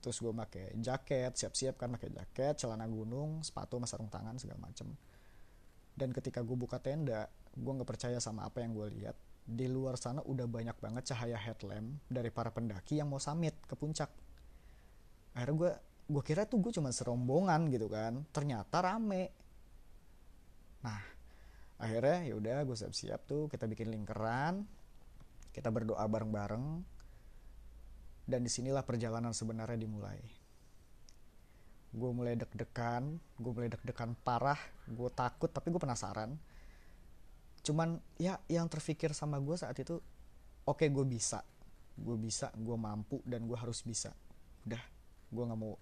terus 0.00 0.22
gue 0.22 0.32
pakai 0.32 0.78
jaket 0.80 1.34
siap-siap 1.36 1.76
kan 1.76 1.92
pakai 1.92 2.14
jaket 2.14 2.54
celana 2.56 2.88
gunung 2.88 3.44
sepatu 3.44 3.76
sama 3.76 3.86
sarung 3.90 4.10
tangan 4.12 4.40
segala 4.40 4.64
macem. 4.64 4.88
Dan 5.96 6.12
ketika 6.12 6.40
gue 6.44 6.56
buka 6.56 6.80
tenda 6.80 7.28
gue 7.56 7.72
nggak 7.72 7.88
percaya 7.88 8.20
sama 8.20 8.46
apa 8.46 8.62
yang 8.64 8.72
gue 8.76 8.86
lihat. 9.00 9.16
Di 9.46 9.70
luar 9.70 9.94
sana 9.94 10.26
udah 10.26 10.46
banyak 10.50 10.74
banget 10.82 11.14
cahaya 11.14 11.38
headlamp 11.38 12.02
dari 12.10 12.34
para 12.34 12.50
pendaki 12.50 12.98
yang 12.98 13.10
mau 13.10 13.18
summit 13.22 13.54
ke 13.66 13.74
puncak. 13.78 14.10
Akhirnya 15.34 15.54
gue 15.54 15.72
gue 16.06 16.22
kira 16.22 16.46
tuh 16.46 16.62
gue 16.62 16.70
cuma 16.70 16.94
serombongan 16.94 17.66
gitu 17.70 17.90
kan 17.90 18.22
ternyata 18.30 18.78
rame. 18.78 19.34
Nah 20.86 21.02
akhirnya 21.82 22.30
ya 22.30 22.34
udah 22.38 22.62
gue 22.62 22.76
siap-siap 22.78 23.26
tuh 23.26 23.50
kita 23.50 23.66
bikin 23.66 23.90
lingkaran 23.90 24.64
kita 25.56 25.72
berdoa 25.72 26.04
bareng-bareng 26.04 26.84
dan 28.28 28.40
di 28.44 28.52
sinilah 28.52 28.84
perjalanan 28.84 29.32
sebenarnya 29.32 29.80
dimulai. 29.80 30.20
Gue 31.96 32.12
mulai 32.12 32.36
deg-degan 32.36 33.16
gue 33.40 33.52
mulai 33.56 33.72
deg-degan 33.72 34.12
parah 34.20 34.60
gue 34.84 35.08
takut 35.16 35.48
tapi 35.48 35.72
gue 35.72 35.80
penasaran. 35.80 36.36
Cuman 37.64 37.96
ya 38.20 38.36
yang 38.52 38.68
terpikir 38.68 39.16
sama 39.16 39.40
gue 39.40 39.56
saat 39.56 39.80
itu 39.80 39.96
oke 40.68 40.76
okay, 40.76 40.92
gue 40.92 41.08
bisa. 41.08 41.40
Gue 41.96 42.20
bisa 42.20 42.52
gue 42.52 42.76
mampu 42.76 43.24
dan 43.24 43.48
gue 43.48 43.56
harus 43.56 43.80
bisa. 43.80 44.12
Udah 44.68 44.84
gue 45.32 45.40
nggak 45.40 45.56
mau 45.56 45.80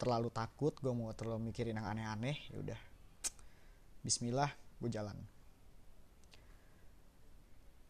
terlalu 0.00 0.32
takut 0.32 0.72
gue 0.80 0.90
mau 0.90 1.12
terlalu 1.12 1.52
mikirin 1.52 1.76
yang 1.76 1.84
aneh-aneh 1.84 2.48
ya 2.48 2.64
udah. 2.64 2.80
Bismillah 4.00 4.48
gue 4.80 4.88
jalan. 4.88 5.20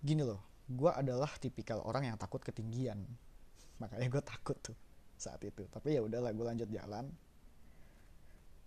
Gini 0.03 0.27
loh 0.27 0.54
gue 0.65 0.91
adalah 0.91 1.29
tipikal 1.37 1.85
orang 1.85 2.13
yang 2.13 2.17
takut 2.17 2.41
ketinggian. 2.41 3.05
Makanya 3.81 4.09
gue 4.09 4.23
takut 4.25 4.57
tuh 4.61 4.77
saat 5.17 5.41
itu. 5.45 5.69
Tapi 5.69 5.97
ya 5.97 6.01
udahlah 6.01 6.33
gue 6.33 6.47
lanjut 6.47 6.69
jalan. 6.71 7.07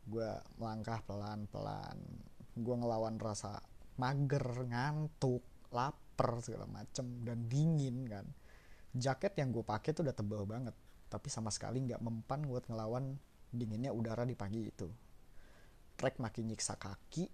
Gue 0.08 0.30
melangkah 0.62 1.02
pelan-pelan. 1.04 1.98
Gue 2.58 2.76
ngelawan 2.78 3.18
rasa 3.18 3.58
mager 3.98 4.46
ngantuk 4.70 5.42
lapar 5.74 6.40
segala 6.46 6.70
macem 6.70 7.26
dan 7.26 7.50
dingin 7.50 8.06
kan. 8.06 8.26
Jaket 8.94 9.38
yang 9.42 9.50
gue 9.54 9.66
pakai 9.66 9.94
tuh 9.94 10.06
udah 10.06 10.16
tebel 10.16 10.46
banget 10.46 10.74
tapi 11.08 11.32
sama 11.32 11.48
sekali 11.48 11.88
nggak 11.88 12.04
mempan 12.04 12.44
buat 12.44 12.68
ngelawan 12.68 13.16
dinginnya 13.52 13.96
udara 13.96 14.28
di 14.28 14.36
pagi 14.36 14.68
itu. 14.68 14.88
Trek 15.98 16.20
makin 16.22 16.52
nyiksa 16.52 16.78
kaki 16.78 17.26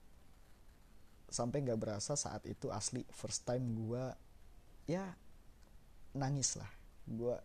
sampai 1.28 1.66
nggak 1.66 1.82
berasa 1.82 2.14
saat 2.14 2.46
itu 2.46 2.70
asli 2.70 3.02
first 3.10 3.44
time 3.50 3.74
gue 3.74 4.04
ya 4.88 5.04
nangis 6.16 6.60
lah. 6.60 6.70
Gue 7.08 7.36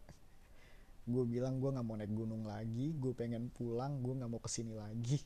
gue 1.09 1.25
bilang 1.25 1.57
gue 1.57 1.73
nggak 1.73 1.87
mau 1.89 1.97
naik 1.97 2.13
gunung 2.13 2.45
lagi 2.45 2.93
gue 2.93 3.17
pengen 3.17 3.49
pulang 3.49 4.05
gue 4.05 4.13
nggak 4.13 4.31
mau 4.31 4.41
ke 4.43 4.51
sini 4.51 4.75
lagi. 4.77 5.19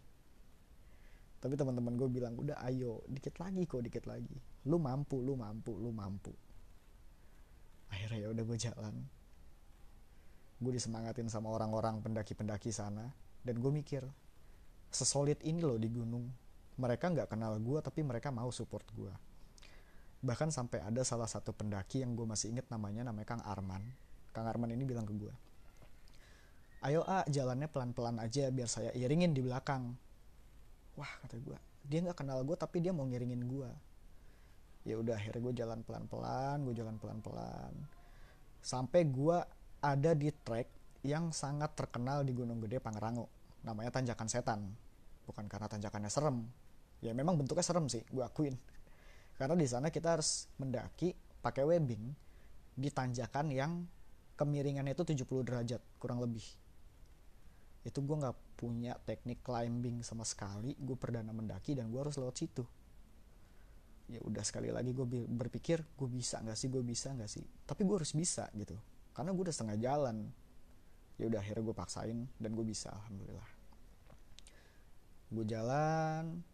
Tapi 1.43 1.59
teman-teman 1.59 1.99
gue 1.99 2.07
bilang 2.07 2.39
udah 2.39 2.63
ayo 2.71 3.03
dikit 3.11 3.35
lagi 3.43 3.67
kok 3.67 3.83
dikit 3.83 4.05
lagi. 4.07 4.39
Lu 4.71 4.79
mampu 4.79 5.19
lu 5.19 5.35
mampu 5.35 5.75
lu 5.75 5.91
mampu. 5.91 6.31
Akhirnya 7.91 8.25
ya 8.25 8.29
udah 8.31 8.45
gue 8.47 8.59
jalan. 8.59 8.95
Gue 10.63 10.73
disemangatin 10.79 11.27
sama 11.27 11.51
orang-orang 11.51 11.99
pendaki-pendaki 11.99 12.71
sana 12.71 13.11
dan 13.43 13.59
gue 13.59 13.73
mikir 13.75 14.07
sesolid 14.95 15.43
ini 15.43 15.67
loh 15.67 15.77
di 15.83 15.91
gunung. 15.91 16.31
Mereka 16.79 17.11
nggak 17.11 17.35
kenal 17.35 17.59
gue 17.59 17.79
tapi 17.83 18.07
mereka 18.07 18.31
mau 18.31 18.49
support 18.55 18.87
gue 18.95 19.32
bahkan 20.23 20.55
sampai 20.55 20.79
ada 20.81 21.03
salah 21.03 21.27
satu 21.27 21.51
pendaki 21.51 22.07
yang 22.07 22.15
gue 22.15 22.25
masih 22.25 22.55
inget 22.55 22.67
namanya 22.71 23.03
namanya 23.11 23.37
Kang 23.37 23.43
Arman. 23.43 23.83
Kang 24.31 24.47
Arman 24.47 24.71
ini 24.71 24.87
bilang 24.87 25.05
ke 25.05 25.13
gue 25.13 25.35
ayo 26.83 27.07
ah 27.07 27.23
jalannya 27.31 27.71
pelan-pelan 27.71 28.19
aja 28.19 28.51
biar 28.51 28.67
saya 28.67 28.91
iringin 28.95 29.31
di 29.31 29.43
belakang. 29.43 29.95
Wah 30.99 31.13
kata 31.25 31.39
gue 31.39 31.59
dia 31.87 31.99
nggak 32.03 32.19
kenal 32.23 32.43
gue 32.47 32.55
tapi 32.55 32.79
dia 32.79 32.95
mau 32.95 33.03
ngiringin 33.07 33.43
gue 33.43 33.71
ya 34.87 34.95
udah 34.99 35.19
akhirnya 35.19 35.41
gue 35.43 35.55
jalan 35.59 35.81
pelan-pelan 35.87 36.57
gue 36.67 36.75
jalan 36.75 36.97
pelan-pelan. 36.99 37.73
Sampai 38.63 39.07
gue 39.07 39.39
ada 39.83 40.11
di 40.15 40.31
trek 40.31 40.71
yang 41.03 41.35
sangat 41.35 41.75
terkenal 41.75 42.23
di 42.23 42.31
Gunung 42.31 42.63
Gede 42.63 42.79
Pangrango. 42.79 43.27
Namanya 43.67 43.91
Tanjakan 43.91 44.31
Setan. 44.31 44.61
Bukan 45.27 45.51
karena 45.51 45.67
tanjakannya 45.67 46.11
serem. 46.11 46.47
Ya 47.03 47.11
memang 47.11 47.35
bentuknya 47.39 47.67
serem 47.67 47.87
sih 47.91 48.03
gue 48.11 48.23
akuin 48.23 48.55
karena 49.43 49.59
di 49.59 49.67
sana 49.67 49.91
kita 49.91 50.15
harus 50.15 50.47
mendaki 50.63 51.11
pakai 51.43 51.67
webbing 51.67 52.15
di 52.79 52.89
tanjakan 52.95 53.51
yang 53.51 53.83
kemiringannya 54.39 54.95
itu 54.95 55.03
70 55.03 55.43
derajat 55.43 55.83
kurang 55.99 56.23
lebih. 56.23 56.47
Itu 57.83 58.07
gue 58.07 58.23
nggak 58.23 58.39
punya 58.55 58.95
teknik 59.03 59.43
climbing 59.43 60.07
sama 60.07 60.23
sekali 60.23 60.79
gue 60.79 60.95
perdana 60.95 61.35
mendaki 61.35 61.75
dan 61.75 61.91
gue 61.91 61.99
harus 61.99 62.15
lewat 62.23 62.39
situ. 62.39 62.63
Ya 64.07 64.23
udah 64.23 64.47
sekali 64.47 64.71
lagi 64.71 64.95
gue 64.95 65.27
berpikir 65.27 65.83
gue 65.99 66.07
bisa 66.07 66.39
nggak 66.39 66.55
sih 66.55 66.71
gue 66.71 66.87
bisa 66.87 67.11
nggak 67.11 67.27
sih? 67.27 67.43
Tapi 67.67 67.83
gue 67.83 67.99
harus 67.99 68.15
bisa 68.15 68.47
gitu. 68.55 68.79
Karena 69.11 69.35
gue 69.35 69.43
udah 69.43 69.55
setengah 69.59 69.75
jalan. 69.83 70.31
Ya 71.19 71.27
udah 71.27 71.43
akhirnya 71.43 71.67
gue 71.67 71.75
paksain 71.75 72.19
dan 72.39 72.51
gue 72.55 72.63
bisa 72.63 72.95
alhamdulillah. 72.95 73.51
Gue 75.35 75.45
jalan 75.51 76.47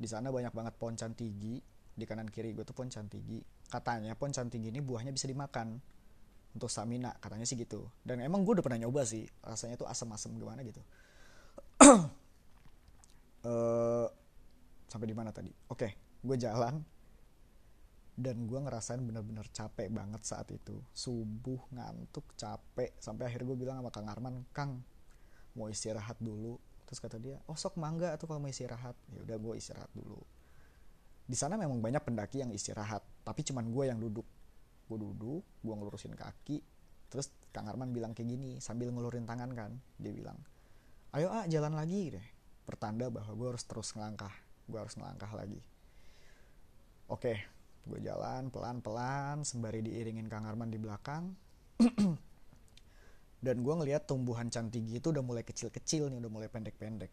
di 0.00 0.08
sana 0.08 0.32
banyak 0.32 0.56
banget 0.56 0.74
pohon 0.80 0.96
cantigi 0.96 1.60
di 1.92 2.04
kanan 2.08 2.32
kiri 2.32 2.56
gue 2.56 2.64
tuh 2.64 2.72
pohon 2.72 2.88
cantigi. 2.88 3.44
Katanya 3.68 4.16
pohon 4.16 4.32
cantigi 4.32 4.72
ini 4.72 4.80
buahnya 4.80 5.12
bisa 5.12 5.28
dimakan 5.28 5.76
untuk 6.56 6.72
stamina 6.72 7.12
katanya 7.20 7.44
sih 7.44 7.60
gitu. 7.60 7.84
Dan 8.00 8.24
emang 8.24 8.40
gue 8.48 8.56
udah 8.56 8.64
pernah 8.64 8.80
nyoba 8.80 9.04
sih 9.04 9.28
rasanya 9.44 9.76
tuh 9.76 9.84
asam-asam 9.84 10.32
gimana 10.40 10.64
gitu. 10.64 10.80
Uh, 13.44 14.08
sampai 14.90 15.06
di 15.06 15.12
mana 15.12 15.36
tadi? 15.36 15.52
Oke 15.68 15.84
okay, 15.84 15.92
gue 16.24 16.36
jalan 16.40 16.80
dan 18.20 18.36
gue 18.44 18.58
ngerasain 18.60 19.00
bener-bener 19.04 19.44
capek 19.52 19.92
banget 19.92 20.24
saat 20.24 20.48
itu. 20.48 20.80
Subuh 20.96 21.60
ngantuk 21.76 22.24
capek 22.40 22.96
sampai 22.96 23.28
akhirnya 23.28 23.52
gue 23.52 23.58
bilang 23.60 23.76
sama 23.84 23.92
kang 23.92 24.08
Arman 24.08 24.48
kang 24.56 24.80
mau 25.52 25.68
istirahat 25.68 26.16
dulu 26.24 26.56
terus 26.90 26.98
kata 26.98 27.22
dia 27.22 27.38
oh 27.46 27.54
sok 27.54 27.78
mangga 27.78 28.10
atau 28.18 28.26
kalau 28.26 28.42
mau 28.42 28.50
istirahat. 28.50 28.98
Ya 29.14 29.22
udah 29.22 29.36
gue 29.38 29.54
istirahat 29.54 29.90
dulu. 29.94 30.18
Di 31.30 31.38
sana 31.38 31.54
memang 31.54 31.78
banyak 31.78 32.02
pendaki 32.02 32.42
yang 32.42 32.50
istirahat 32.50 33.06
tapi 33.22 33.46
cuman 33.46 33.70
gue 33.70 33.84
yang 33.86 34.02
duduk. 34.02 34.26
Gue 34.90 34.98
duduk 34.98 35.46
gue 35.62 35.74
ngelurusin 35.74 36.18
kaki. 36.18 36.58
Terus 37.06 37.30
Kang 37.54 37.70
Arman 37.70 37.94
bilang 37.94 38.10
kayak 38.10 38.26
gini 38.26 38.58
sambil 38.58 38.90
ngelurin 38.90 39.26
tangan 39.26 39.50
kan 39.54 39.74
dia 39.98 40.14
bilang 40.14 40.38
ayo 41.14 41.30
ah 41.30 41.46
jalan 41.46 41.78
lagi 41.78 42.18
deh. 42.18 42.26
Pertanda 42.66 43.06
bahwa 43.06 43.30
gue 43.30 43.46
harus 43.54 43.62
terus 43.62 43.94
ngelangkah 43.94 44.34
gue 44.66 44.78
harus 44.78 44.98
ngelangkah 44.98 45.30
lagi. 45.30 45.62
Oke 47.06 47.38
gue 47.86 47.98
jalan 48.02 48.50
pelan-pelan 48.50 49.46
sembari 49.46 49.80
diiringin 49.86 50.26
Kang 50.26 50.44
Arman 50.44 50.68
di 50.68 50.76
belakang 50.76 51.32
dan 53.40 53.64
gue 53.64 53.74
ngeliat 53.74 54.04
tumbuhan 54.04 54.52
cantigi 54.52 55.00
itu 55.00 55.08
udah 55.08 55.24
mulai 55.24 55.44
kecil-kecil 55.44 56.12
nih 56.12 56.20
udah 56.20 56.32
mulai 56.32 56.48
pendek-pendek. 56.52 57.12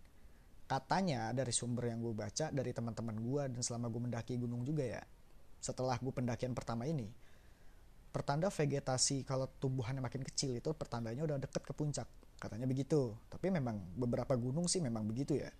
Katanya 0.68 1.32
dari 1.32 1.56
sumber 1.56 1.88
yang 1.88 2.04
gue 2.04 2.12
baca 2.12 2.52
dari 2.52 2.76
teman-teman 2.76 3.16
gue 3.16 3.44
dan 3.56 3.62
selama 3.64 3.88
gue 3.88 4.02
mendaki 4.04 4.36
gunung 4.36 4.68
juga 4.68 4.84
ya 4.84 5.04
setelah 5.58 5.98
gue 5.98 6.14
pendakian 6.14 6.54
pertama 6.54 6.86
ini 6.86 7.10
pertanda 8.12 8.50
vegetasi 8.50 9.22
kalau 9.28 9.46
tumbuhannya 9.62 10.02
makin 10.02 10.26
kecil 10.26 10.58
itu 10.58 10.74
pertandanya 10.74 11.22
udah 11.28 11.38
deket 11.38 11.62
ke 11.62 11.74
puncak. 11.76 12.10
Katanya 12.42 12.66
begitu. 12.66 13.14
Tapi 13.30 13.54
memang 13.54 13.78
beberapa 13.94 14.34
gunung 14.34 14.66
sih 14.66 14.82
memang 14.82 15.06
begitu 15.06 15.38
ya. 15.38 15.54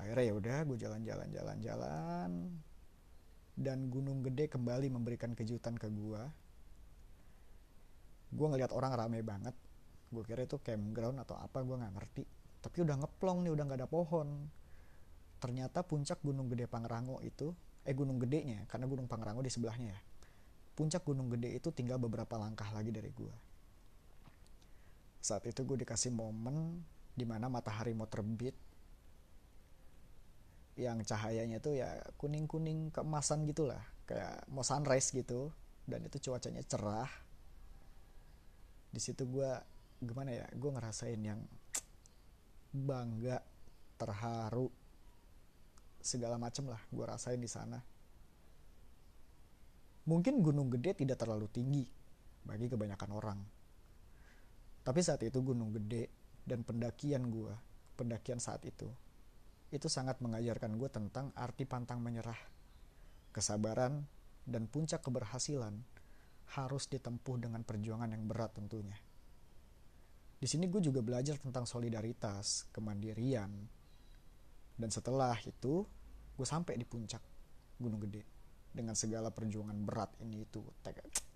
Akhirnya 0.00 0.24
ya 0.24 0.34
udah 0.34 0.58
gue 0.64 0.76
jalan-jalan 0.80 1.28
jalan-jalan. 1.28 2.30
Dan 3.52 3.92
gunung 3.92 4.24
gede 4.24 4.48
kembali 4.48 4.88
memberikan 4.88 5.36
kejutan 5.36 5.76
ke 5.76 5.92
gue 5.92 6.22
gue 8.32 8.46
ngeliat 8.48 8.72
orang 8.72 8.96
rame 8.96 9.20
banget. 9.20 9.54
Gue 10.12 10.24
kira 10.24 10.44
itu 10.44 10.56
campground 10.60 11.20
atau 11.20 11.36
apa 11.36 11.60
gue 11.60 11.76
nggak 11.76 11.94
ngerti. 11.94 12.24
Tapi 12.64 12.76
udah 12.82 12.96
ngeplong 13.04 13.44
nih 13.44 13.52
udah 13.52 13.64
nggak 13.68 13.80
ada 13.84 13.88
pohon. 13.88 14.48
Ternyata 15.38 15.84
puncak 15.84 16.24
gunung 16.24 16.48
gede 16.48 16.66
Pangrango 16.66 17.20
itu 17.20 17.52
eh 17.82 17.94
gunung 17.94 18.22
gedenya 18.22 18.64
karena 18.70 18.86
gunung 18.86 19.06
Pangrango 19.06 19.44
di 19.44 19.50
sebelahnya 19.52 19.92
ya. 19.92 20.00
Puncak 20.72 21.04
gunung 21.04 21.28
gede 21.28 21.52
itu 21.52 21.68
tinggal 21.70 22.00
beberapa 22.00 22.40
langkah 22.40 22.66
lagi 22.72 22.88
dari 22.88 23.12
gue 23.12 23.52
saat 25.22 25.46
itu 25.46 25.62
gue 25.62 25.86
dikasih 25.86 26.10
momen 26.10 26.82
di 27.14 27.22
mana 27.22 27.46
matahari 27.46 27.94
mau 27.94 28.10
terbit. 28.10 28.58
Yang 30.74 31.14
cahayanya 31.14 31.62
tuh 31.62 31.78
ya 31.78 31.94
kuning 32.18 32.50
kuning 32.50 32.90
keemasan 32.90 33.46
gitulah. 33.46 33.80
Kayak 34.04 34.42
mau 34.50 34.66
sunrise 34.66 35.14
gitu. 35.14 35.54
Dan 35.86 36.02
itu 36.10 36.18
cuacanya 36.18 36.66
cerah 36.66 37.08
di 38.92 39.00
situ 39.00 39.24
gue 39.24 39.50
gimana 40.04 40.30
ya 40.36 40.46
gue 40.52 40.70
ngerasain 40.70 41.18
yang 41.18 41.40
bangga 42.72 43.40
terharu 43.96 44.68
segala 46.02 46.36
macem 46.36 46.68
lah 46.68 46.80
gue 46.92 47.04
rasain 47.04 47.40
di 47.40 47.48
sana. 47.48 47.80
Mungkin 50.02 50.42
gunung 50.42 50.68
gede 50.68 50.98
tidak 50.98 51.22
terlalu 51.22 51.46
tinggi 51.48 51.86
bagi 52.42 52.66
kebanyakan 52.66 53.10
orang. 53.14 53.38
Tapi 54.82 54.98
saat 54.98 55.22
itu 55.22 55.38
gunung 55.40 55.70
gede 55.70 56.10
dan 56.42 56.66
pendakian 56.66 57.30
gue 57.30 57.54
pendakian 57.94 58.42
saat 58.42 58.66
itu 58.66 58.90
itu 59.72 59.88
sangat 59.88 60.20
mengajarkan 60.20 60.76
gue 60.76 60.90
tentang 60.90 61.32
arti 61.32 61.64
pantang 61.64 62.02
menyerah 62.04 62.36
kesabaran 63.32 64.04
dan 64.44 64.68
puncak 64.68 65.00
keberhasilan 65.00 65.80
harus 66.58 66.90
ditempuh 66.90 67.38
dengan 67.38 67.62
perjuangan 67.62 68.10
yang 68.10 68.24
berat 68.26 68.58
tentunya. 68.58 68.98
Di 70.42 70.50
sini 70.50 70.66
gue 70.66 70.82
juga 70.82 70.98
belajar 71.00 71.38
tentang 71.38 71.64
solidaritas, 71.64 72.66
kemandirian, 72.74 73.50
dan 74.74 74.90
setelah 74.90 75.38
itu 75.46 75.86
gue 76.34 76.46
sampai 76.48 76.74
di 76.74 76.82
puncak 76.82 77.22
Gunung 77.78 78.02
Gede 78.02 78.26
dengan 78.72 78.96
segala 78.96 79.30
perjuangan 79.30 79.76
berat 79.84 80.16
ini 80.24 80.42
itu 80.42 80.64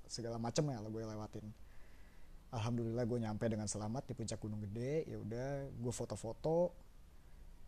segala 0.08 0.40
macam 0.40 0.72
ya 0.72 0.82
gue 0.82 1.02
lewatin. 1.04 1.46
Alhamdulillah 2.54 3.04
gue 3.04 3.18
nyampe 3.20 3.44
dengan 3.50 3.66
selamat 3.66 4.10
di 4.10 4.14
puncak 4.14 4.38
Gunung 4.38 4.62
Gede. 4.70 5.04
Ya 5.04 5.18
udah, 5.18 5.68
gue 5.70 5.92
foto-foto 5.92 6.72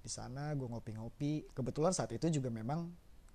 di 0.00 0.10
sana, 0.10 0.54
gue 0.54 0.64
ngopi-ngopi. 0.64 1.50
Kebetulan 1.52 1.92
saat 1.92 2.14
itu 2.14 2.30
juga 2.30 2.48
memang 2.48 2.88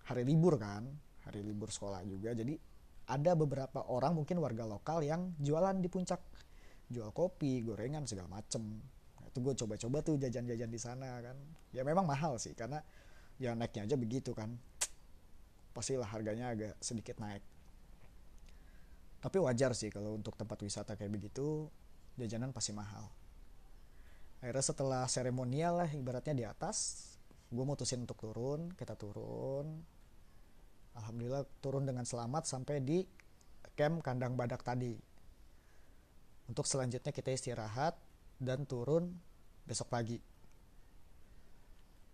hari 0.07 0.23
libur 0.23 0.55
kan, 0.55 0.87
hari 1.27 1.43
libur 1.43 1.69
sekolah 1.69 2.01
juga. 2.07 2.31
Jadi 2.31 2.55
ada 3.07 3.35
beberapa 3.35 3.83
orang 3.91 4.15
mungkin 4.15 4.39
warga 4.39 4.63
lokal 4.63 5.03
yang 5.03 5.35
jualan 5.39 5.75
di 5.79 5.89
puncak. 5.91 6.19
Jual 6.87 7.09
kopi 7.11 7.63
gorengan 7.63 8.07
segala 8.07 8.29
macem. 8.39 8.79
Nah, 9.19 9.25
itu 9.27 9.39
gue 9.39 9.53
coba-coba 9.55 9.97
tuh 10.05 10.15
jajan-jajan 10.19 10.69
di 10.71 10.79
sana 10.79 11.19
kan. 11.19 11.35
Ya 11.75 11.81
memang 11.83 12.07
mahal 12.07 12.39
sih 12.39 12.55
karena 12.55 12.79
ya 13.41 13.57
naiknya 13.57 13.89
aja 13.89 13.95
begitu 13.99 14.31
kan. 14.31 14.55
Pastilah 15.73 16.07
harganya 16.07 16.53
agak 16.53 16.77
sedikit 16.79 17.17
naik. 17.17 17.41
Tapi 19.23 19.37
wajar 19.39 19.71
sih 19.73 19.87
kalau 19.87 20.19
untuk 20.19 20.35
tempat 20.35 20.59
wisata 20.59 20.99
kayak 20.99 21.11
begitu 21.15 21.71
jajanan 22.19 22.51
pasti 22.51 22.75
mahal. 22.75 23.09
Akhirnya 24.43 24.63
setelah 24.63 25.03
seremonial 25.07 25.79
lah 25.79 25.89
ibaratnya 25.95 26.35
di 26.35 26.43
atas 26.43 27.09
gue 27.53 27.63
mutusin 27.63 28.03
untuk 28.03 28.17
turun 28.17 28.73
kita 28.73 28.97
turun 28.97 29.85
alhamdulillah 30.97 31.45
turun 31.61 31.85
dengan 31.85 32.05
selamat 32.05 32.45
sampai 32.45 32.81
di 32.81 33.01
camp 33.73 34.05
kandang 34.05 34.37
badak 34.37 34.61
tadi. 34.61 34.93
Untuk 36.49 36.67
selanjutnya 36.67 37.09
kita 37.09 37.33
istirahat 37.33 37.97
dan 38.37 38.67
turun 38.67 39.15
besok 39.65 39.89
pagi. 39.89 40.19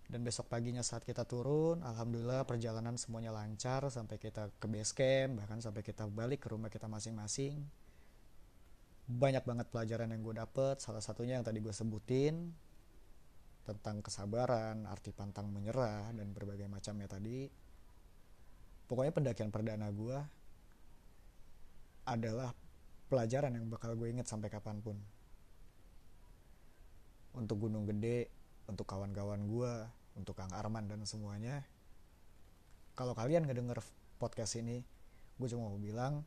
Dan 0.09 0.25
besok 0.25 0.49
paginya 0.49 0.81
saat 0.81 1.05
kita 1.05 1.21
turun 1.21 1.85
alhamdulillah 1.85 2.41
perjalanan 2.49 2.97
semuanya 2.97 3.29
lancar 3.29 3.85
sampai 3.93 4.17
kita 4.17 4.49
ke 4.57 4.65
base 4.65 4.93
camp 4.97 5.37
bahkan 5.37 5.61
sampai 5.61 5.85
kita 5.85 6.09
balik 6.09 6.41
ke 6.41 6.47
rumah 6.49 6.73
kita 6.73 6.89
masing-masing. 6.89 7.61
Banyak 9.09 9.45
banget 9.45 9.69
pelajaran 9.69 10.09
yang 10.09 10.21
gue 10.25 10.35
dapet. 10.37 10.81
Salah 10.81 11.01
satunya 11.01 11.37
yang 11.37 11.45
tadi 11.45 11.61
gue 11.61 11.73
sebutin 11.73 12.49
tentang 13.69 14.01
kesabaran 14.01 14.89
arti 14.89 15.13
pantang 15.13 15.53
menyerah 15.53 16.09
dan 16.17 16.33
berbagai 16.33 16.65
macamnya 16.65 17.05
tadi 17.05 17.68
pokoknya 18.89 19.13
pendakian 19.13 19.53
perdana 19.53 19.93
gue 19.93 20.17
adalah 22.09 22.49
pelajaran 23.05 23.53
yang 23.53 23.69
bakal 23.69 23.93
gue 23.93 24.09
inget 24.09 24.25
sampai 24.25 24.49
kapan 24.49 24.81
pun. 24.81 24.97
Untuk 27.37 27.61
Gunung 27.69 27.85
Gede 27.85 28.33
untuk 28.65 28.89
kawan-kawan 28.89 29.45
gue 29.45 29.73
untuk 30.17 30.33
Kang 30.33 30.49
Arman 30.53 30.89
dan 30.89 31.05
semuanya. 31.05 31.61
Kalau 32.97 33.13
kalian 33.13 33.45
ngedenger 33.45 33.81
podcast 34.17 34.57
ini 34.57 34.81
gue 35.39 35.47
cuma 35.47 35.69
mau 35.69 35.79
bilang 35.79 36.25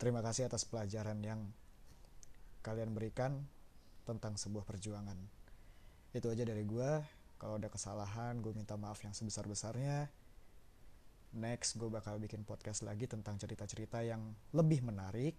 terima 0.00 0.24
kasih 0.24 0.48
atas 0.48 0.64
pelajaran 0.64 1.20
yang 1.20 1.44
kalian 2.64 2.96
berikan 2.96 3.44
tentang 4.08 4.40
sebuah 4.40 4.64
perjuangan. 4.64 5.16
Itu 6.16 6.32
aja 6.32 6.42
dari 6.48 6.64
gue 6.64 6.90
kalau 7.40 7.56
ada 7.56 7.68
kesalahan 7.68 8.40
gue 8.40 8.52
minta 8.52 8.76
maaf 8.76 9.00
yang 9.00 9.12
sebesar-besarnya 9.16 10.08
next 11.36 11.78
gue 11.78 11.86
bakal 11.86 12.18
bikin 12.18 12.42
podcast 12.42 12.82
lagi 12.82 13.06
tentang 13.06 13.38
cerita-cerita 13.38 14.02
yang 14.02 14.34
lebih 14.50 14.82
menarik 14.82 15.38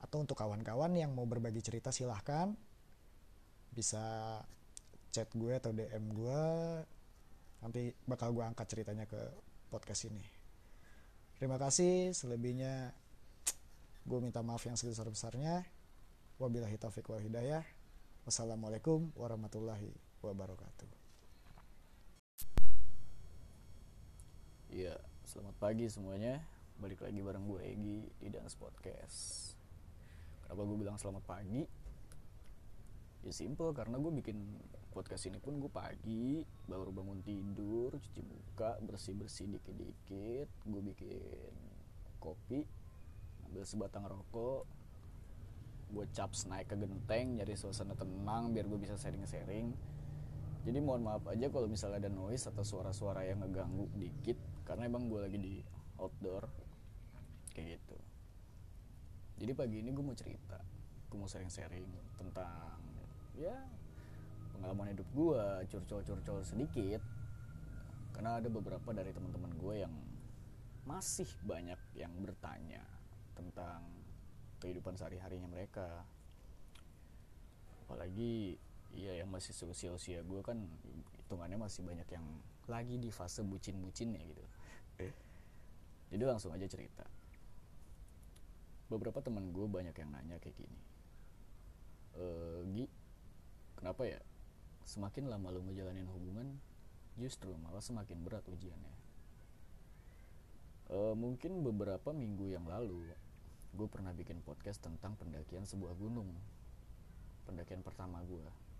atau 0.00 0.24
untuk 0.24 0.36
kawan-kawan 0.40 0.96
yang 0.96 1.12
mau 1.12 1.28
berbagi 1.28 1.60
cerita 1.60 1.92
silahkan. 1.92 2.56
Bisa 3.70 4.38
chat 5.12 5.28
gue 5.36 5.52
atau 5.52 5.74
DM 5.76 6.04
gue 6.16 6.42
nanti 7.60 7.92
bakal 8.08 8.32
gue 8.32 8.44
angkat 8.46 8.66
ceritanya 8.72 9.04
ke 9.04 9.20
podcast 9.68 10.08
ini. 10.08 10.24
Terima 11.36 11.60
kasih. 11.60 12.16
Selebihnya 12.16 12.92
gue 14.08 14.18
minta 14.24 14.40
maaf 14.40 14.64
yang 14.64 14.80
sebesar-besarnya. 14.80 15.68
Wabillahi 16.40 16.80
taufiq 16.80 17.04
wal 17.12 17.20
hidayah. 17.20 17.64
Wassalamualaikum 18.24 19.12
warahmatullahi 19.16 19.92
wabarakatuh. 20.24 20.88
Iya, 24.70 24.94
selamat 25.30 25.62
pagi 25.62 25.86
semuanya. 25.86 26.42
Balik 26.82 27.06
lagi 27.06 27.22
bareng 27.22 27.46
gue 27.46 27.62
Egi 27.62 28.02
di 28.18 28.28
Dance 28.34 28.58
Podcast. 28.58 29.54
Kenapa 30.42 30.66
gue 30.66 30.74
bilang 30.74 30.98
selamat 30.98 31.22
pagi? 31.22 31.62
Ya 33.22 33.30
simple 33.30 33.70
karena 33.70 34.02
gue 34.02 34.10
bikin 34.10 34.34
podcast 34.90 35.30
ini 35.30 35.38
pun 35.38 35.62
gue 35.62 35.70
pagi 35.70 36.42
baru 36.66 36.90
bangun 36.90 37.22
tidur, 37.22 37.94
cuci 37.94 38.26
muka, 38.26 38.74
bersih-bersih 38.82 39.54
dikit-dikit, 39.54 40.50
gue 40.66 40.82
bikin 40.90 41.54
kopi, 42.18 42.66
ambil 43.46 43.62
sebatang 43.62 44.10
rokok, 44.10 44.66
gue 45.94 46.10
caps 46.10 46.50
naik 46.50 46.66
ke 46.66 46.74
genteng 46.74 47.38
nyari 47.38 47.54
suasana 47.54 47.94
tenang 47.94 48.50
biar 48.50 48.66
gue 48.66 48.82
bisa 48.82 48.98
sharing-sharing 48.98 49.78
jadi 50.60 50.78
mohon 50.84 51.06
maaf 51.06 51.24
aja 51.24 51.48
kalau 51.48 51.70
misalnya 51.70 52.04
ada 52.04 52.12
noise 52.12 52.44
atau 52.44 52.60
suara-suara 52.60 53.24
yang 53.24 53.40
ngeganggu 53.40 53.88
dikit 53.96 54.36
karena 54.70 54.86
emang 54.86 55.10
gue 55.10 55.18
lagi 55.18 55.34
di 55.34 55.58
outdoor 55.98 56.46
kayak 57.50 57.74
gitu. 57.74 57.98
Jadi 59.42 59.50
pagi 59.58 59.82
ini 59.82 59.90
gue 59.90 60.04
mau 60.06 60.14
cerita 60.14 60.62
gue 61.10 61.18
mau 61.18 61.26
sharing-sharing 61.26 61.90
tentang 62.14 62.78
ya 63.34 63.58
pengalaman 64.54 64.94
hidup 64.94 65.10
gue 65.10 65.42
curcol-curcol 65.74 66.46
sedikit. 66.46 67.02
Karena 68.14 68.38
ada 68.38 68.46
beberapa 68.46 68.94
dari 68.94 69.10
teman-teman 69.10 69.50
gue 69.58 69.74
yang 69.82 69.94
masih 70.86 71.26
banyak 71.42 71.78
yang 71.98 72.14
bertanya 72.22 72.86
tentang 73.34 73.82
kehidupan 74.62 74.94
sehari-harinya 74.94 75.50
mereka. 75.50 76.06
Apalagi 77.90 78.54
iya 78.94 79.18
yang 79.18 79.34
masih 79.34 79.50
seusia 79.50 79.90
usia 79.90 80.22
gue 80.22 80.40
kan 80.46 80.62
hitungannya 81.26 81.58
masih 81.58 81.82
banyak 81.82 82.06
yang 82.06 82.26
lagi 82.70 83.02
di 83.02 83.10
fase 83.10 83.42
bucin-bucinnya 83.42 84.22
gitu 84.22 84.46
jadi 86.10 86.24
langsung 86.26 86.50
aja 86.50 86.66
cerita. 86.66 87.06
Beberapa 88.90 89.22
teman 89.22 89.54
gue 89.54 89.66
banyak 89.70 89.94
yang 89.94 90.10
nanya 90.10 90.36
kayak 90.42 90.58
gini. 90.58 90.80
E, 92.18 92.24
Gi 92.74 92.86
kenapa 93.78 94.02
ya? 94.04 94.18
Semakin 94.82 95.30
lama 95.30 95.54
lo 95.54 95.62
ngejalanin 95.62 96.10
hubungan 96.10 96.58
justru 97.14 97.54
malah 97.54 97.80
semakin 97.80 98.18
berat 98.26 98.42
ujiannya. 98.50 98.94
E, 100.90 100.98
mungkin 101.14 101.62
beberapa 101.62 102.10
minggu 102.10 102.50
yang 102.50 102.66
lalu 102.66 103.14
gue 103.70 103.86
pernah 103.86 104.10
bikin 104.10 104.42
podcast 104.42 104.82
tentang 104.82 105.14
pendakian 105.14 105.62
sebuah 105.62 105.94
gunung. 105.94 106.34
Pendakian 107.46 107.86
pertama 107.86 108.18
gue 108.26 108.70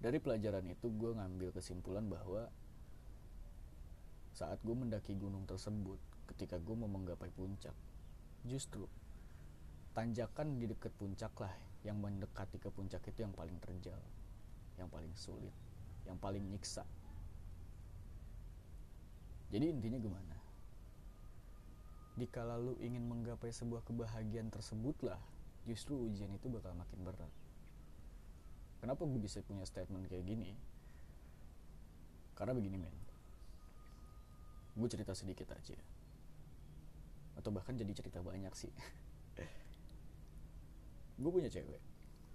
dari 0.00 0.16
pelajaran 0.16 0.64
itu 0.64 0.88
gue 0.88 1.12
ngambil 1.12 1.52
kesimpulan 1.52 2.08
bahwa 2.08 2.48
saat 4.40 4.56
gue 4.64 4.72
mendaki 4.72 5.12
gunung 5.20 5.44
tersebut 5.44 6.00
ketika 6.32 6.56
gue 6.56 6.72
mau 6.72 6.88
menggapai 6.88 7.28
puncak. 7.36 7.76
Justru 8.48 8.88
tanjakan 9.92 10.56
di 10.56 10.64
dekat 10.64 10.96
puncak 10.96 11.36
lah 11.36 11.52
yang 11.84 12.00
mendekati 12.00 12.56
ke 12.56 12.72
puncak 12.72 13.04
itu 13.04 13.20
yang 13.20 13.36
paling 13.36 13.60
terjal 13.60 14.00
yang 14.80 14.88
paling 14.88 15.12
sulit 15.12 15.52
yang 16.08 16.16
paling 16.16 16.40
nyiksa. 16.48 16.88
Jadi 19.52 19.66
intinya 19.68 20.00
gimana? 20.00 20.36
Dikala 22.16 22.56
lu 22.56 22.80
ingin 22.80 23.04
menggapai 23.04 23.52
sebuah 23.52 23.84
kebahagiaan 23.84 24.48
tersebutlah 24.48 25.20
justru 25.68 26.00
ujian 26.00 26.32
itu 26.32 26.48
bakal 26.48 26.72
makin 26.72 27.04
berat. 27.04 27.32
Kenapa 28.80 29.04
gue 29.04 29.20
bisa 29.20 29.44
punya 29.44 29.68
statement 29.68 30.08
kayak 30.08 30.24
gini? 30.24 30.56
Karena 32.32 32.56
begini 32.56 32.80
men 32.80 32.99
gue 34.76 34.88
cerita 34.90 35.12
sedikit 35.16 35.50
aja. 35.54 35.78
Atau 37.38 37.50
bahkan 37.54 37.74
jadi 37.74 37.90
cerita 37.96 38.20
banyak 38.20 38.52
sih. 38.52 38.72
Gue 41.20 41.30
punya 41.32 41.52
cewek. 41.52 41.80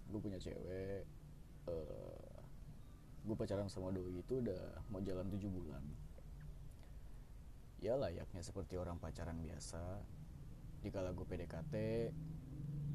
Gue 0.10 0.20
punya 0.22 0.38
cewek 0.38 1.06
uh, 1.70 2.36
gue 3.26 3.34
pacaran 3.34 3.66
sama 3.66 3.90
doi 3.90 4.22
itu 4.22 4.38
udah 4.38 4.86
mau 4.94 5.02
jalan 5.02 5.26
tujuh 5.34 5.50
bulan. 5.50 5.82
Ya 7.82 7.98
layaknya 7.98 8.42
seperti 8.46 8.78
orang 8.78 9.02
pacaran 9.02 9.42
biasa. 9.42 9.82
Dikala 10.86 11.18
gue 11.18 11.26
PDKT 11.26 11.74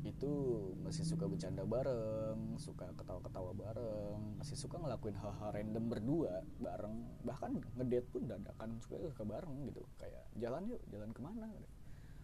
itu 0.00 0.32
masih 0.80 1.04
suka 1.04 1.28
bercanda 1.28 1.60
bareng, 1.68 2.56
suka 2.56 2.88
ketawa-ketawa 2.96 3.52
bareng, 3.52 4.40
masih 4.40 4.56
suka 4.56 4.80
ngelakuin 4.80 5.12
hal-hal 5.12 5.52
random 5.52 5.84
berdua 5.92 6.40
bareng, 6.56 7.04
bahkan 7.20 7.60
ngedate 7.76 8.08
pun 8.08 8.24
dadakan 8.24 8.80
suka 8.80 8.96
suka 9.12 9.24
bareng 9.28 9.68
gitu, 9.68 9.84
kayak 10.00 10.24
jalan 10.40 10.72
yuk, 10.72 10.80
jalan 10.88 11.12
ke 11.12 11.20
mana? 11.20 11.52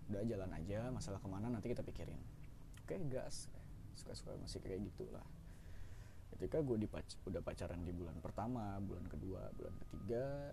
Udah 0.09 0.25
jalan 0.25 0.51
aja, 0.57 0.89
masalah 0.89 1.21
ke 1.21 1.29
mana 1.29 1.53
nanti 1.53 1.69
kita 1.69 1.85
pikirin. 1.85 2.17
Oke 2.87 2.97
gas, 3.13 3.53
suka-suka 3.93 4.33
masih 4.41 4.65
kayak 4.65 4.81
gitulah. 4.89 5.27
Ketika 6.33 6.65
gue 6.65 6.81
dipac 6.81 7.05
udah 7.29 7.45
pacaran 7.45 7.85
di 7.85 7.93
bulan 7.93 8.17
pertama, 8.25 8.81
bulan 8.81 9.05
kedua, 9.05 9.53
bulan 9.53 9.75
ketiga, 9.85 10.53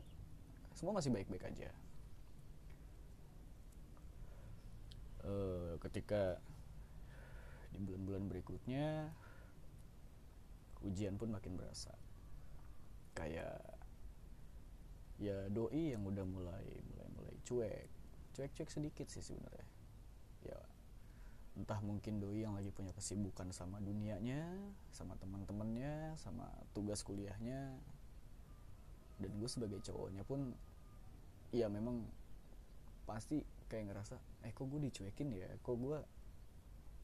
semua 0.75 0.99
masih 0.99 1.13
baik-baik 1.13 1.43
aja. 1.47 1.71
Uh, 5.23 5.79
ketika 5.79 6.43
di 7.73 7.81
bulan-bulan 7.81 8.29
berikutnya 8.29 9.09
ujian 10.85 11.17
pun 11.17 11.33
makin 11.33 11.57
berasa. 11.57 11.91
Kayak 13.17 13.57
ya 15.17 15.47
doi 15.49 15.95
yang 15.95 16.03
udah 16.05 16.25
mulai 16.27 16.67
mulai 16.93 17.07
mulai 17.17 17.35
cuek. 17.47 17.87
Cuek 18.37 18.51
cuek 18.53 18.69
sedikit 18.69 19.07
sih 19.09 19.25
sebenarnya. 19.25 19.67
Ya 20.45 20.59
entah 21.53 21.79
mungkin 21.81 22.21
doi 22.21 22.45
yang 22.45 22.53
lagi 22.53 22.69
punya 22.73 22.93
kesibukan 22.93 23.53
sama 23.53 23.77
dunianya 23.77 24.41
sama 24.89 25.17
teman-temannya 25.17 26.17
sama 26.21 26.45
tugas 26.77 27.01
kuliahnya. 27.01 27.73
Dan 29.17 29.31
gue 29.39 29.49
sebagai 29.49 29.79
cowoknya 29.81 30.25
pun 30.25 30.53
ya 31.53 31.69
memang 31.69 32.05
pasti 33.05 33.45
kayak 33.69 33.93
ngerasa 33.93 34.17
eh 34.43 34.51
kok 34.51 34.67
gue 34.67 34.89
dicuekin 34.89 35.29
ya? 35.31 35.47
Kok 35.61 35.75
gue 35.79 35.97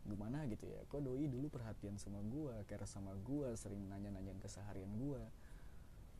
gimana 0.09 0.49
gitu 0.49 0.65
ya? 0.65 0.81
Kok 0.89 1.05
doi 1.05 1.29
dulu 1.29 1.53
perhatian 1.53 2.01
sama 2.01 2.19
gue 2.25 2.65
care 2.65 2.89
sama 2.89 3.13
gue 3.21 3.53
sering 3.53 3.85
nanya-nanyain 3.85 4.41
keseharian 4.41 4.89
gue 4.97 5.21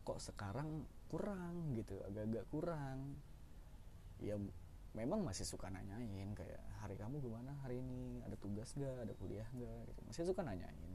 kok 0.05 0.21
sekarang 0.21 0.85
kurang 1.09 1.73
gitu 1.73 1.99
agak-agak 2.05 2.45
kurang. 2.53 3.17
Ya 4.21 4.37
memang 4.93 5.21
masih 5.25 5.45
suka 5.45 5.69
nanyain 5.69 6.33
kayak 6.33 6.61
hari 6.81 6.95
kamu 6.97 7.21
gimana 7.21 7.53
hari 7.65 7.81
ini? 7.81 8.21
Ada 8.25 8.37
tugas 8.37 8.73
gak 8.77 9.09
ada 9.09 9.13
kuliah 9.17 9.49
gak 9.49 9.79
gitu. 9.89 10.01
Masih 10.05 10.23
suka 10.29 10.41
nanyain. 10.45 10.91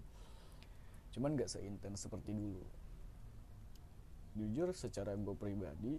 Cuman 1.14 1.34
gak 1.34 1.50
seintens 1.50 2.06
seperti 2.06 2.34
dulu. 2.34 2.62
Jujur 4.34 4.74
secara 4.74 5.14
gue 5.14 5.34
pribadi 5.34 5.98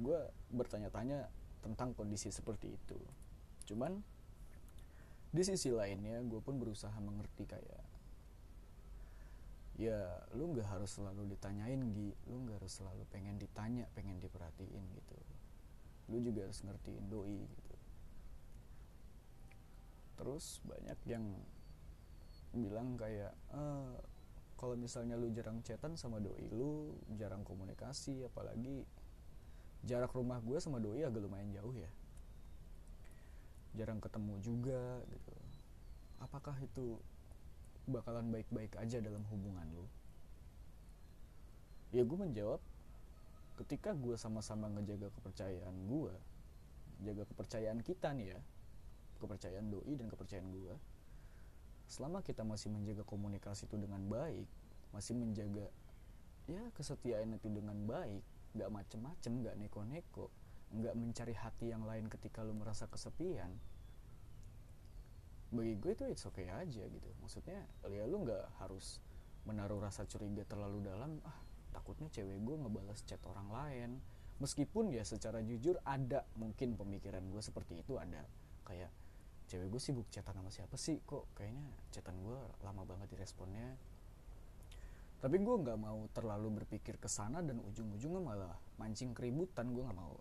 gue 0.00 0.20
bertanya-tanya 0.50 1.28
tentang 1.60 1.92
kondisi 1.92 2.32
seperti 2.32 2.72
itu. 2.72 2.98
Cuman 3.68 4.00
di 5.30 5.42
sisi 5.46 5.70
lainnya 5.70 6.18
gue 6.26 6.42
pun 6.42 6.58
berusaha 6.58 6.94
mengerti 6.98 7.46
kayak 7.46 7.82
ya 9.80 9.96
lu 10.36 10.52
nggak 10.52 10.68
harus 10.68 10.92
selalu 10.92 11.24
ditanyain 11.32 11.80
Gi. 11.96 12.12
Lu 12.28 12.44
nggak 12.44 12.60
harus 12.60 12.72
selalu 12.76 13.02
pengen 13.08 13.40
ditanya 13.40 13.88
pengen 13.96 14.20
diperhatiin 14.20 14.84
gitu. 14.92 15.16
Lu 16.12 16.20
juga 16.20 16.44
harus 16.44 16.60
ngertiin 16.60 17.04
doi 17.08 17.40
gitu. 17.40 17.74
Terus 20.20 20.60
banyak 20.68 20.98
yang 21.08 21.24
bilang 22.52 22.98
kayak 22.98 23.32
e, 23.54 23.62
kalau 24.58 24.74
misalnya 24.74 25.14
lu 25.14 25.30
jarang 25.30 25.62
chatan 25.62 25.94
sama 25.94 26.18
doi 26.18 26.50
lu 26.50 26.98
jarang 27.14 27.46
komunikasi 27.46 28.26
apalagi 28.26 28.82
jarak 29.86 30.10
rumah 30.12 30.42
gue 30.42 30.58
sama 30.58 30.82
doi 30.82 31.06
agak 31.06 31.22
lumayan 31.22 31.54
jauh 31.54 31.72
ya 31.72 31.88
jarang 33.74 34.02
ketemu 34.02 34.34
juga 34.42 35.02
gitu. 35.10 35.34
Apakah 36.20 36.56
itu 36.60 36.98
bakalan 37.88 38.28
baik-baik 38.30 38.76
aja 38.76 38.98
dalam 39.00 39.24
hubungan 39.30 39.66
lu? 39.72 39.86
Ya 41.90 42.06
gue 42.06 42.18
menjawab 42.18 42.62
ketika 43.60 43.92
gue 43.92 44.16
sama-sama 44.16 44.72
ngejaga 44.72 45.12
kepercayaan 45.20 45.76
gue 45.84 46.14
jaga 47.04 47.28
kepercayaan 47.28 47.80
kita 47.84 48.16
nih 48.16 48.32
ya 48.32 48.40
kepercayaan 49.20 49.68
doi 49.68 49.92
dan 50.00 50.08
kepercayaan 50.08 50.48
gue 50.48 50.74
selama 51.92 52.24
kita 52.24 52.40
masih 52.40 52.72
menjaga 52.72 53.04
komunikasi 53.04 53.68
itu 53.68 53.76
dengan 53.76 54.00
baik 54.08 54.48
masih 54.96 55.12
menjaga 55.12 55.68
ya 56.48 56.62
kesetiaan 56.72 57.36
itu 57.36 57.52
dengan 57.52 57.76
baik 57.84 58.24
nggak 58.56 58.70
macem-macem 58.72 59.32
nggak 59.44 59.56
neko-neko 59.60 60.32
nggak 60.70 60.94
mencari 60.94 61.34
hati 61.34 61.74
yang 61.74 61.82
lain 61.82 62.06
ketika 62.06 62.46
lu 62.46 62.54
merasa 62.54 62.86
kesepian 62.86 63.50
bagi 65.50 65.74
gue 65.82 65.92
itu 65.98 66.06
it's 66.06 66.22
okay 66.30 66.46
aja 66.46 66.86
gitu. 66.86 67.10
Maksudnya 67.18 67.66
ya 67.90 68.06
lu 68.06 68.22
nggak 68.22 68.62
harus 68.62 69.02
menaruh 69.42 69.82
rasa 69.82 70.06
curiga 70.06 70.46
terlalu 70.46 70.86
dalam 70.86 71.18
ah 71.26 71.34
takutnya 71.74 72.06
cewek 72.06 72.38
gue 72.38 72.56
ngebalas 72.56 73.02
chat 73.02 73.18
orang 73.26 73.50
lain. 73.50 73.90
Meskipun 74.38 74.94
ya 74.94 75.02
secara 75.02 75.42
jujur 75.42 75.76
ada 75.82 76.24
mungkin 76.38 76.78
pemikiran 76.78 77.26
gue 77.28 77.42
seperti 77.42 77.82
itu 77.82 77.98
ada 77.98 78.24
kayak 78.62 78.88
cewek 79.50 79.68
gue 79.74 79.82
sibuk 79.82 80.06
chatan 80.08 80.38
sama 80.38 80.54
siapa 80.54 80.78
sih? 80.78 81.02
Kok 81.02 81.34
kayaknya 81.34 81.66
chatan 81.90 82.14
gue 82.22 82.38
lama 82.62 82.86
banget 82.86 83.10
diresponnya 83.10 83.74
tapi 85.20 85.36
gue 85.36 85.52
nggak 85.52 85.76
mau 85.76 86.08
terlalu 86.16 86.64
berpikir 86.64 86.96
ke 86.96 87.04
sana 87.04 87.44
dan 87.44 87.60
ujung-ujungnya 87.60 88.24
malah 88.24 88.56
mancing 88.80 89.12
keributan 89.12 89.68
gue 89.68 89.84
nggak 89.84 89.98
mau 90.00 90.16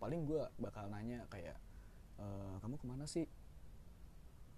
paling 0.00 0.24
gue 0.24 0.42
bakal 0.56 0.88
nanya 0.88 1.28
kayak 1.28 1.60
e, 2.16 2.24
kamu 2.64 2.74
ke 2.80 2.86
mana 2.88 3.04
sih? 3.04 3.28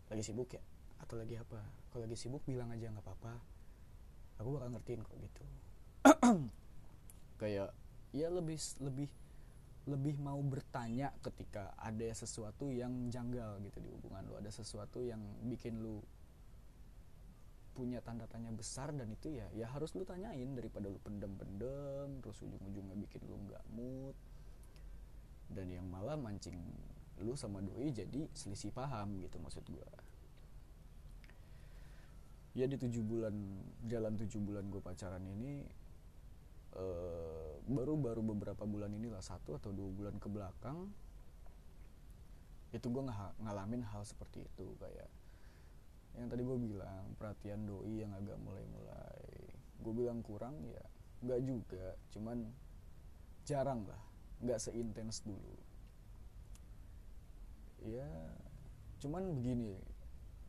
Lagi 0.08 0.22
sibuk 0.22 0.54
ya? 0.54 0.62
Atau 1.02 1.18
lagi 1.18 1.34
apa? 1.34 1.58
Kalau 1.90 2.06
lagi 2.06 2.14
sibuk 2.14 2.46
bilang 2.46 2.70
aja 2.70 2.88
nggak 2.88 3.02
apa-apa. 3.02 3.34
Aku 4.38 4.54
bakal 4.54 4.70
ngertiin 4.72 5.02
kok 5.02 5.18
gitu. 5.18 5.42
Kayak 7.42 7.74
ya 8.14 8.30
lebih 8.30 8.58
lebih 8.78 9.08
lebih 9.82 10.14
mau 10.22 10.38
bertanya 10.46 11.10
ketika 11.26 11.74
ada 11.74 12.06
sesuatu 12.14 12.70
yang 12.70 13.10
janggal 13.10 13.58
gitu 13.66 13.82
di 13.82 13.90
hubungan 13.90 14.22
lu. 14.30 14.38
Ada 14.38 14.62
sesuatu 14.62 15.02
yang 15.02 15.20
bikin 15.42 15.82
lu 15.82 15.98
punya 17.72 18.04
tanda 18.04 18.28
tanya 18.28 18.52
besar 18.52 18.92
dan 18.92 19.08
itu 19.08 19.32
ya 19.32 19.48
ya 19.56 19.64
harus 19.64 19.96
lu 19.96 20.04
tanyain 20.04 20.52
daripada 20.52 20.92
lu 20.92 21.00
pendem-pendem 21.00 22.20
terus 22.20 22.36
ujung-ujungnya 22.44 22.96
bikin 23.00 23.24
lu 23.24 23.40
nggak 23.48 23.64
mood 23.72 24.12
dan 25.52 25.68
yang 25.68 25.86
malah 25.86 26.16
mancing 26.18 26.56
lu 27.22 27.38
sama 27.38 27.62
doi 27.62 27.94
jadi 27.94 28.26
selisih 28.34 28.74
paham 28.74 29.20
gitu 29.22 29.38
maksud 29.38 29.62
gue 29.70 29.90
ya 32.58 32.66
di 32.66 32.76
tujuh 32.76 33.00
bulan 33.04 33.32
jalan 33.86 34.18
tujuh 34.18 34.40
bulan 34.42 34.66
gue 34.68 34.82
pacaran 34.82 35.22
ini 35.24 35.64
baru-baru 37.68 38.20
uh, 38.24 38.28
beberapa 38.32 38.64
bulan 38.64 38.90
inilah 38.96 39.20
satu 39.20 39.60
atau 39.60 39.70
dua 39.70 39.92
bulan 39.92 40.16
ke 40.16 40.28
belakang 40.32 40.88
itu 42.72 42.88
gue 42.88 43.02
ng 43.04 43.12
ngalamin 43.44 43.84
hal 43.84 44.02
seperti 44.08 44.48
itu 44.48 44.66
kayak 44.80 45.08
yang 46.16 46.28
tadi 46.28 46.44
gue 46.44 46.58
bilang 46.60 47.16
perhatian 47.16 47.64
doi 47.64 48.04
yang 48.04 48.12
agak 48.12 48.36
mulai-mulai. 48.44 49.24
Gue 49.80 49.92
bilang 49.96 50.20
kurang 50.20 50.60
ya 50.68 50.84
nggak 51.24 51.40
juga. 51.40 51.96
Cuman 52.12 52.52
jarang 53.48 53.88
lah 53.88 54.11
nggak 54.42 54.58
seintens 54.58 55.22
dulu. 55.22 55.54
Ya 57.86 58.06
cuman 59.02 59.34
begini 59.34 59.78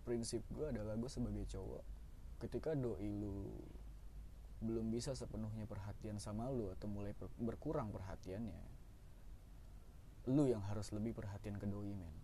prinsip 0.06 0.45
gue 0.53 0.69
adalah 0.69 0.93
gue 0.93 1.10
sebagai 1.10 1.41
cowok 1.49 1.82
ketika 2.43 2.77
doi 2.77 3.08
lu 3.08 3.49
belum 4.62 4.93
bisa 4.93 5.17
sepenuhnya 5.17 5.65
perhatian 5.65 6.19
sama 6.19 6.51
lu 6.53 6.69
atau 6.69 6.86
mulai 6.86 7.15
per 7.15 7.32
berkurang 7.39 7.89
perhatiannya 7.89 8.62
lu 10.29 10.47
yang 10.47 10.63
harus 10.69 10.91
lebih 10.95 11.12
perhatian 11.15 11.60
ke 11.60 11.67
doi 11.67 11.91
men. 11.91 12.15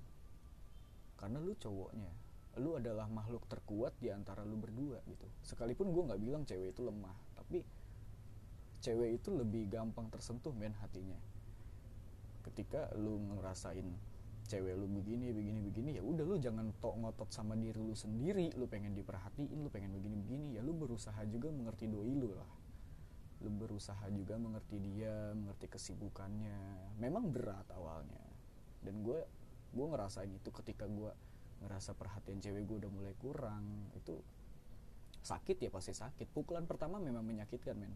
Karena 1.19 1.39
lu 1.39 1.51
cowoknya 1.55 2.12
lu 2.60 2.75
adalah 2.75 3.08
makhluk 3.08 3.45
terkuat 3.47 3.95
di 4.03 4.12
antara 4.12 4.43
lu 4.43 4.60
berdua 4.60 4.99
gitu. 5.08 5.27
Sekalipun 5.43 5.91
gue 5.91 6.03
nggak 6.12 6.21
bilang 6.21 6.43
cewek 6.47 6.75
itu 6.75 6.82
lemah 6.84 7.15
tapi 7.36 7.63
cewek 8.79 9.19
itu 9.19 9.29
lebih 9.36 9.67
gampang 9.67 10.08
tersentuh 10.08 10.55
men 10.55 10.71
hatinya 10.79 11.19
ketika 12.49 12.89
lu 12.97 13.21
ngerasain 13.38 13.85
cewek 14.49 14.73
lu 14.73 14.89
begini 14.89 15.29
begini 15.29 15.62
begini 15.62 15.89
ya 15.93 16.01
udah 16.01 16.25
lu 16.25 16.41
jangan 16.41 16.73
tok 16.81 16.97
ngotot 16.97 17.29
sama 17.29 17.53
diri 17.53 17.77
lu 17.77 17.93
sendiri. 17.93 18.49
Lu 18.57 18.65
pengen 18.65 18.97
diperhatiin 18.97 19.62
lu 19.62 19.69
pengen 19.69 19.93
begini 19.93 20.17
begini. 20.17 20.57
Ya 20.57 20.65
lu 20.65 20.73
berusaha 20.73 21.21
juga 21.29 21.53
mengerti 21.53 21.85
doi 21.85 22.17
lu 22.17 22.33
lah. 22.33 22.49
Lu 23.45 23.53
berusaha 23.53 24.09
juga 24.09 24.41
mengerti 24.41 24.81
dia 24.81 25.38
mengerti 25.38 25.69
kesibukannya. 25.69 26.97
Memang 26.97 27.29
berat 27.29 27.69
awalnya. 27.77 28.25
Dan 28.81 29.05
gue 29.05 29.21
gue 29.69 29.85
ngerasain 29.85 30.33
itu 30.33 30.49
ketika 30.49 30.89
gue 30.89 31.13
ngerasa 31.62 31.93
perhatian 31.93 32.41
cewek 32.41 32.65
gue 32.65 32.77
udah 32.81 32.91
mulai 32.91 33.13
kurang 33.21 33.93
itu 33.93 34.17
sakit 35.21 35.62
ya 35.62 35.69
pasti 35.69 35.93
sakit. 35.93 36.25
Pukulan 36.33 36.65
pertama 36.65 36.97
memang 36.97 37.21
menyakitkan 37.21 37.77
men 37.77 37.93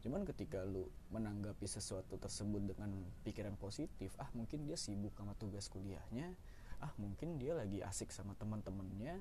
cuman 0.00 0.24
ketika 0.24 0.64
lu 0.64 0.88
menanggapi 1.12 1.68
sesuatu 1.68 2.16
tersebut 2.16 2.64
dengan 2.64 2.92
pikiran 3.24 3.54
positif 3.60 4.16
ah 4.16 4.28
mungkin 4.32 4.64
dia 4.64 4.76
sibuk 4.80 5.12
sama 5.16 5.36
tugas 5.36 5.68
kuliahnya 5.68 6.32
ah 6.80 6.92
mungkin 6.96 7.36
dia 7.36 7.52
lagi 7.52 7.84
asik 7.84 8.08
sama 8.08 8.32
teman-temannya 8.40 9.20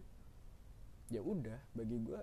ya 1.12 1.22
udah 1.22 1.60
bagi 1.76 2.00
gue 2.00 2.22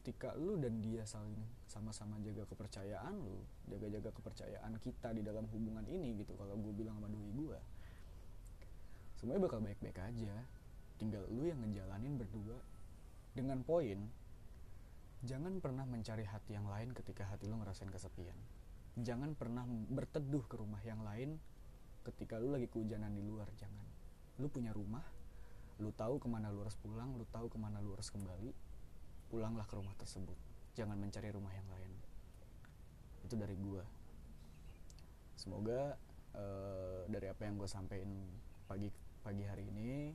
ketika 0.00 0.32
lu 0.36 0.60
dan 0.60 0.80
dia 0.80 1.04
saling 1.04 1.40
sama-sama 1.68 2.16
jaga 2.24 2.48
kepercayaan 2.48 3.16
lu 3.16 3.44
jaga-jaga 3.68 4.12
kepercayaan 4.12 4.72
kita 4.80 5.12
di 5.12 5.20
dalam 5.20 5.44
hubungan 5.52 5.84
ini 5.88 6.16
gitu 6.20 6.32
kalau 6.36 6.56
gue 6.56 6.72
bilang 6.72 6.96
sama 6.96 7.08
doi 7.12 7.30
gue 7.32 7.60
semuanya 9.16 9.48
bakal 9.48 9.60
baik-baik 9.64 9.98
aja. 9.98 10.34
Tinggal 10.96 11.24
lu 11.32 11.48
yang 11.48 11.60
ngejalanin 11.60 12.16
berdua 12.20 12.56
dengan 13.36 13.60
poin 13.64 14.08
jangan 15.24 15.62
pernah 15.62 15.88
mencari 15.88 16.26
hati 16.26 16.58
yang 16.58 16.68
lain 16.68 16.92
ketika 16.92 17.24
hati 17.24 17.48
lu 17.48 17.56
ngerasain 17.56 17.88
kesepian. 17.88 18.36
Jangan 18.96 19.36
pernah 19.36 19.64
berteduh 19.68 20.44
ke 20.48 20.56
rumah 20.60 20.80
yang 20.84 21.00
lain 21.04 21.36
ketika 22.04 22.40
lu 22.40 22.52
lagi 22.52 22.68
kehujanan 22.68 23.12
di 23.12 23.24
luar 23.24 23.48
jangan. 23.56 23.86
Lu 24.40 24.52
punya 24.52 24.74
rumah 24.76 25.04
lu 25.76 25.92
tahu 25.92 26.16
ke 26.16 26.24
mana 26.24 26.48
lu 26.48 26.64
harus 26.64 26.76
pulang 26.80 27.12
lu 27.12 27.28
tahu 27.28 27.52
ke 27.52 27.60
mana 27.60 27.84
lu 27.84 27.92
harus 27.92 28.08
kembali 28.08 28.48
pulanglah 29.28 29.68
ke 29.68 29.74
rumah 29.76 29.92
tersebut. 29.96 30.36
Jangan 30.76 30.96
mencari 30.96 31.28
rumah 31.32 31.52
yang 31.52 31.68
lain. 31.68 31.92
Itu 33.24 33.36
dari 33.36 33.56
gua. 33.56 33.84
Semoga 35.36 36.00
uh, 36.32 37.04
dari 37.08 37.28
apa 37.28 37.44
yang 37.44 37.60
gue 37.60 37.68
sampaikan 37.68 38.08
pagi 38.64 38.88
pagi 39.20 39.44
hari 39.44 39.68
ini 39.68 40.14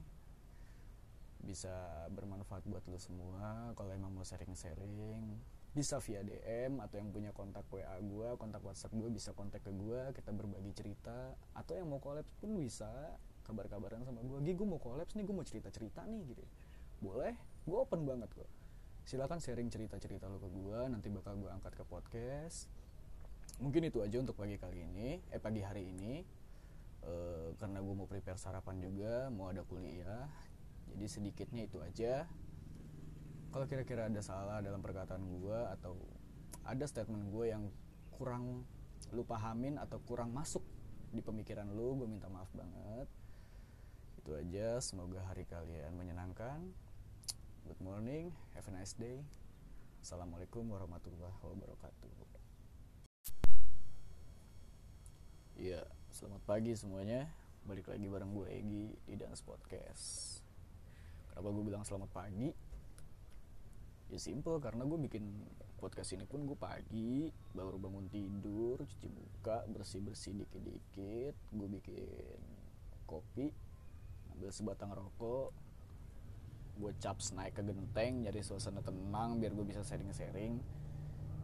bisa 1.41 2.08
bermanfaat 2.13 2.63
buat 2.69 2.86
lo 2.86 3.01
semua 3.01 3.73
kalau 3.73 3.91
emang 3.91 4.13
mau 4.13 4.25
sharing-sharing 4.25 5.41
bisa 5.71 6.04
via 6.04 6.19
DM 6.19 6.84
atau 6.84 6.99
yang 6.99 7.15
punya 7.15 7.32
kontak 7.32 7.63
WA 7.71 7.95
gue, 8.04 8.30
kontak 8.36 8.60
WhatsApp 8.60 8.91
gue 8.91 9.08
bisa 9.08 9.32
kontak 9.32 9.63
ke 9.63 9.71
gue, 9.71 10.12
kita 10.12 10.36
berbagi 10.36 10.75
cerita 10.75 11.32
atau 11.56 11.73
yang 11.80 11.88
mau 11.88 12.04
collab 12.04 12.27
pun 12.43 12.60
bisa 12.60 12.91
kabar-kabaran 13.47 14.04
sama 14.04 14.19
gue, 14.19 14.51
gue 14.51 14.67
mau 14.67 14.84
collab 14.84 15.08
nih, 15.15 15.23
gue 15.23 15.36
mau 15.36 15.47
cerita-cerita 15.47 16.04
nih 16.04 16.36
gitu. 16.36 16.43
Boleh, 16.99 17.39
gue 17.63 17.77
open 17.80 18.04
banget 18.04 18.27
kok. 18.36 18.51
Silakan 19.08 19.39
sharing 19.39 19.71
cerita-cerita 19.71 20.27
lo 20.27 20.43
ke 20.43 20.51
gue, 20.51 20.80
nanti 20.91 21.08
bakal 21.08 21.39
gue 21.39 21.47
angkat 21.47 21.73
ke 21.73 21.84
podcast. 21.88 22.67
Mungkin 23.63 23.88
itu 23.88 24.04
aja 24.04 24.19
untuk 24.19 24.36
pagi 24.36 24.60
kali 24.60 24.84
ini, 24.91 25.23
eh 25.32 25.39
pagi 25.39 25.63
hari 25.63 25.88
ini. 25.88 26.19
E, 27.01 27.13
karena 27.58 27.80
gue 27.80 27.95
mau 27.95 28.06
prepare 28.06 28.38
sarapan 28.38 28.77
juga, 28.77 29.32
mau 29.34 29.49
ada 29.49 29.65
kuliah, 29.65 30.27
jadi 30.95 31.06
sedikitnya 31.08 31.67
itu 31.67 31.80
aja. 31.80 32.27
Kalau 33.51 33.67
kira-kira 33.67 34.08
ada 34.08 34.21
salah 34.23 34.63
dalam 34.63 34.80
perkataan 34.80 35.23
gue 35.27 35.60
atau 35.75 35.99
ada 36.63 36.86
statement 36.88 37.27
gue 37.32 37.51
yang 37.51 37.67
kurang 38.15 38.63
lu 39.12 39.27
pahamin 39.27 39.75
atau 39.75 39.99
kurang 40.08 40.32
masuk 40.32 40.63
di 41.12 41.19
pemikiran 41.19 41.67
lu 41.67 41.99
gue 41.99 42.08
minta 42.08 42.32
maaf 42.32 42.47
banget. 42.56 43.08
Itu 44.23 44.38
aja. 44.38 44.80
Semoga 44.80 45.19
hari 45.27 45.43
kalian 45.43 45.99
menyenangkan. 45.99 46.63
Good 47.67 47.82
morning. 47.84 48.32
Have 48.56 48.69
a 48.69 48.73
nice 48.73 48.95
day. 48.95 49.19
Assalamualaikum 50.01 50.65
warahmatullahi 50.65 51.38
wabarakatuh. 51.45 52.10
Iya, 55.62 55.86
selamat 56.10 56.41
pagi 56.49 56.73
semuanya. 56.73 57.30
Balik 57.69 57.93
lagi 57.93 58.10
bareng 58.10 58.34
gue 58.34 58.47
Egi 58.49 58.86
di 59.06 59.13
Dance 59.13 59.45
Podcast. 59.45 60.40
Kenapa 61.32 61.48
gue 61.48 61.63
bilang 61.63 61.84
selamat 61.88 62.12
pagi? 62.12 62.52
Ya 64.12 64.20
simple 64.20 64.60
karena 64.60 64.84
gue 64.84 65.00
bikin 65.08 65.24
podcast 65.80 66.12
ini 66.12 66.28
pun 66.28 66.44
gue 66.44 66.60
pagi 66.60 67.32
baru 67.56 67.80
bangun 67.80 68.12
tidur, 68.12 68.84
cuci 68.84 69.08
muka, 69.08 69.63
bersih-bersih 69.72 70.36
dikit-dikit, 70.36 71.34
gue 71.34 71.67
bikin 71.80 72.39
kopi, 73.08 73.48
ambil 74.36 74.52
sebatang 74.52 74.91
rokok, 74.91 75.56
gue 76.78 76.91
caps 77.00 77.32
naik 77.32 77.56
ke 77.56 77.63
genteng 77.63 78.28
nyari 78.28 78.44
suasana 78.44 78.84
tenang 78.84 79.39
biar 79.39 79.56
gue 79.56 79.63
bisa 79.63 79.88
sharing-sharing. 79.88 80.60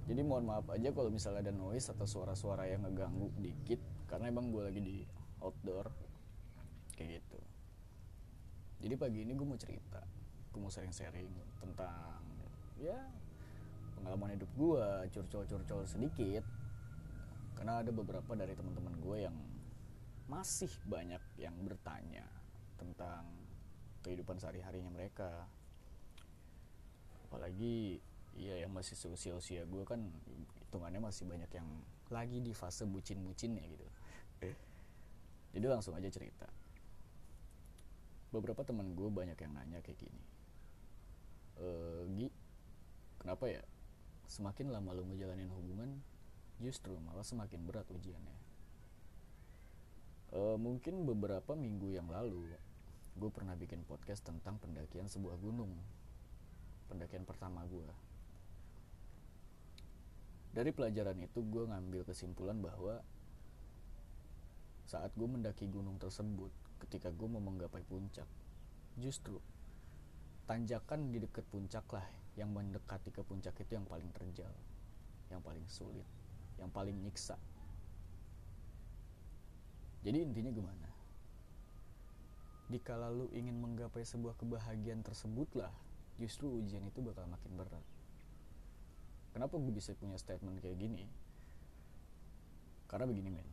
Jadi 0.08 0.22
mohon 0.24 0.48
maaf 0.48 0.68
aja 0.72 0.96
kalau 0.96 1.12
misalnya 1.12 1.48
ada 1.48 1.54
noise 1.56 1.92
atau 1.92 2.08
suara-suara 2.08 2.64
yang 2.68 2.88
ngeganggu 2.88 3.28
dikit 3.44 3.80
karena 4.08 4.32
emang 4.32 4.56
gue 4.56 4.64
lagi 4.64 4.80
di 4.80 4.98
outdoor 5.44 5.92
kayak 6.96 7.20
gitu 7.20 7.27
jadi 8.84 8.96
pagi 8.96 9.26
ini 9.26 9.34
gue 9.34 9.48
mau 9.48 9.58
cerita 9.58 10.02
gue 10.54 10.60
mau 10.66 10.74
sharing-sharing 10.74 11.30
tentang 11.62 12.22
ya 12.82 12.98
pengalaman 13.98 14.38
hidup 14.38 14.52
gue 14.54 14.86
curcol-curcol 15.14 15.86
sedikit. 15.90 16.46
Karena 17.58 17.82
ada 17.82 17.90
beberapa 17.90 18.38
dari 18.38 18.54
teman-teman 18.54 18.94
gue 19.02 19.18
yang 19.26 19.38
masih 20.30 20.70
banyak 20.86 21.22
yang 21.42 21.58
bertanya 21.66 22.26
tentang 22.78 23.26
kehidupan 24.06 24.38
sehari-harinya 24.38 24.94
mereka. 24.94 25.50
Apalagi 27.28 27.98
ya 28.38 28.62
yang 28.62 28.72
masih 28.74 28.94
usia-usia 28.94 29.66
gue 29.66 29.84
kan 29.84 30.06
hitungannya 30.62 31.02
masih 31.02 31.26
banyak 31.26 31.50
yang 31.50 31.68
lagi 32.14 32.38
di 32.38 32.54
fase 32.54 32.86
bucin-bucinnya 32.86 33.66
gitu. 33.66 33.86
Jadi 35.58 35.66
langsung 35.66 35.98
aja 35.98 36.06
cerita 36.14 36.46
beberapa 38.32 38.62
teman 38.64 38.94
gue 38.94 39.10
banyak 39.10 39.38
yang 39.40 39.54
nanya 39.56 39.80
kayak 39.84 40.00
gini. 40.00 40.24
E, 41.58 41.68
Gi 42.14 42.28
kenapa 43.24 43.50
ya 43.50 43.64
semakin 44.28 44.70
lama 44.70 44.92
lo 44.92 45.08
ngejalanin 45.08 45.50
hubungan 45.52 45.90
justru 46.60 46.94
malah 47.02 47.24
semakin 47.24 47.64
berat 47.64 47.88
ujiannya? 47.90 48.38
E, 50.36 50.40
mungkin 50.60 51.08
beberapa 51.08 51.56
minggu 51.56 51.96
yang 51.96 52.12
lalu 52.12 52.52
gue 53.18 53.30
pernah 53.34 53.58
bikin 53.58 53.82
podcast 53.88 54.22
tentang 54.22 54.62
pendakian 54.62 55.10
sebuah 55.10 55.40
gunung. 55.42 55.74
Pendakian 56.88 57.28
pertama 57.28 57.66
gue 57.68 57.90
dari 60.58 60.74
pelajaran 60.74 61.22
itu 61.22 61.46
gue 61.46 61.70
ngambil 61.70 62.02
kesimpulan 62.02 62.58
bahwa 62.58 63.06
saat 64.90 65.14
gue 65.14 65.30
mendaki 65.30 65.70
gunung 65.70 66.02
tersebut 66.02 66.50
ketika 66.82 67.10
gue 67.14 67.28
mau 67.30 67.42
menggapai 67.42 67.82
puncak. 67.86 68.28
Justru 68.98 69.38
tanjakan 70.48 71.12
di 71.12 71.20
dekat 71.20 71.44
puncak 71.52 71.84
lah 71.92 72.08
yang 72.40 72.56
mendekati 72.56 73.12
ke 73.12 73.20
puncak 73.26 73.52
itu 73.60 73.76
yang 73.76 73.84
paling 73.84 74.08
terjal 74.16 74.50
yang 75.28 75.44
paling 75.44 75.68
sulit 75.68 76.08
yang 76.58 76.72
paling 76.74 76.96
nyiksa. 77.04 77.38
Jadi 80.02 80.24
intinya 80.24 80.50
gimana? 80.50 80.90
Dikala 82.72 83.12
lu 83.14 83.30
ingin 83.36 83.54
menggapai 83.60 84.02
sebuah 84.08 84.34
kebahagiaan 84.40 85.04
tersebutlah 85.04 85.70
justru 86.18 86.50
ujian 86.50 86.82
itu 86.88 87.04
bakal 87.04 87.28
makin 87.30 87.52
berat. 87.54 87.86
Kenapa 89.36 89.54
gue 89.60 89.74
bisa 89.76 89.94
punya 89.94 90.18
statement 90.18 90.64
kayak 90.64 90.80
gini? 90.80 91.06
Karena 92.90 93.06
begini 93.06 93.30
men. 93.30 93.50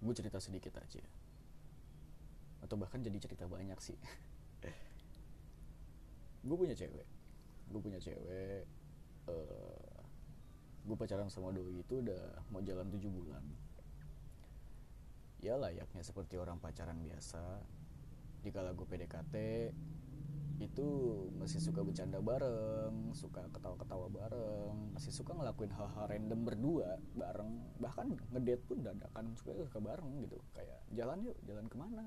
Gue 0.00 0.16
cerita 0.16 0.40
sedikit 0.40 0.80
aja 0.80 1.19
atau 2.60 2.76
bahkan 2.76 3.00
jadi 3.00 3.16
cerita 3.20 3.44
banyak 3.48 3.76
sih. 3.80 3.96
Gue 6.46 6.56
punya 6.56 6.72
cewek. 6.76 7.06
Gue 7.70 7.80
punya 7.80 8.00
cewek 8.00 8.64
uh, 9.28 10.00
gue 10.80 10.96
pacaran 10.96 11.28
sama 11.28 11.52
doi 11.52 11.84
itu 11.84 12.00
udah 12.00 12.40
mau 12.48 12.64
jalan 12.64 12.88
tujuh 12.88 13.10
bulan. 13.12 13.44
Ya 15.40 15.56
layaknya 15.56 16.00
seperti 16.04 16.36
orang 16.40 16.60
pacaran 16.60 17.00
biasa. 17.00 17.40
Dikala 18.40 18.72
gue 18.72 18.88
PDKT 18.88 19.34
itu 20.60 20.88
masih 21.40 21.56
suka 21.56 21.80
bercanda 21.80 22.20
bareng, 22.20 23.16
suka 23.16 23.48
ketawa-ketawa 23.48 24.12
bareng, 24.12 24.92
masih 24.92 25.08
suka 25.08 25.32
ngelakuin 25.32 25.72
hal-hal 25.72 26.04
random 26.04 26.40
berdua 26.44 27.00
bareng, 27.16 27.80
bahkan 27.80 28.12
ngedate 28.28 28.60
pun 28.68 28.84
dadakan 28.84 29.32
suka 29.40 29.56
suka 29.64 29.80
bareng 29.80 30.20
gitu, 30.20 30.36
kayak 30.52 30.84
jalan 30.92 31.24
yuk, 31.24 31.36
jalan 31.48 31.64
ke 31.64 31.76
mana? 31.80 32.04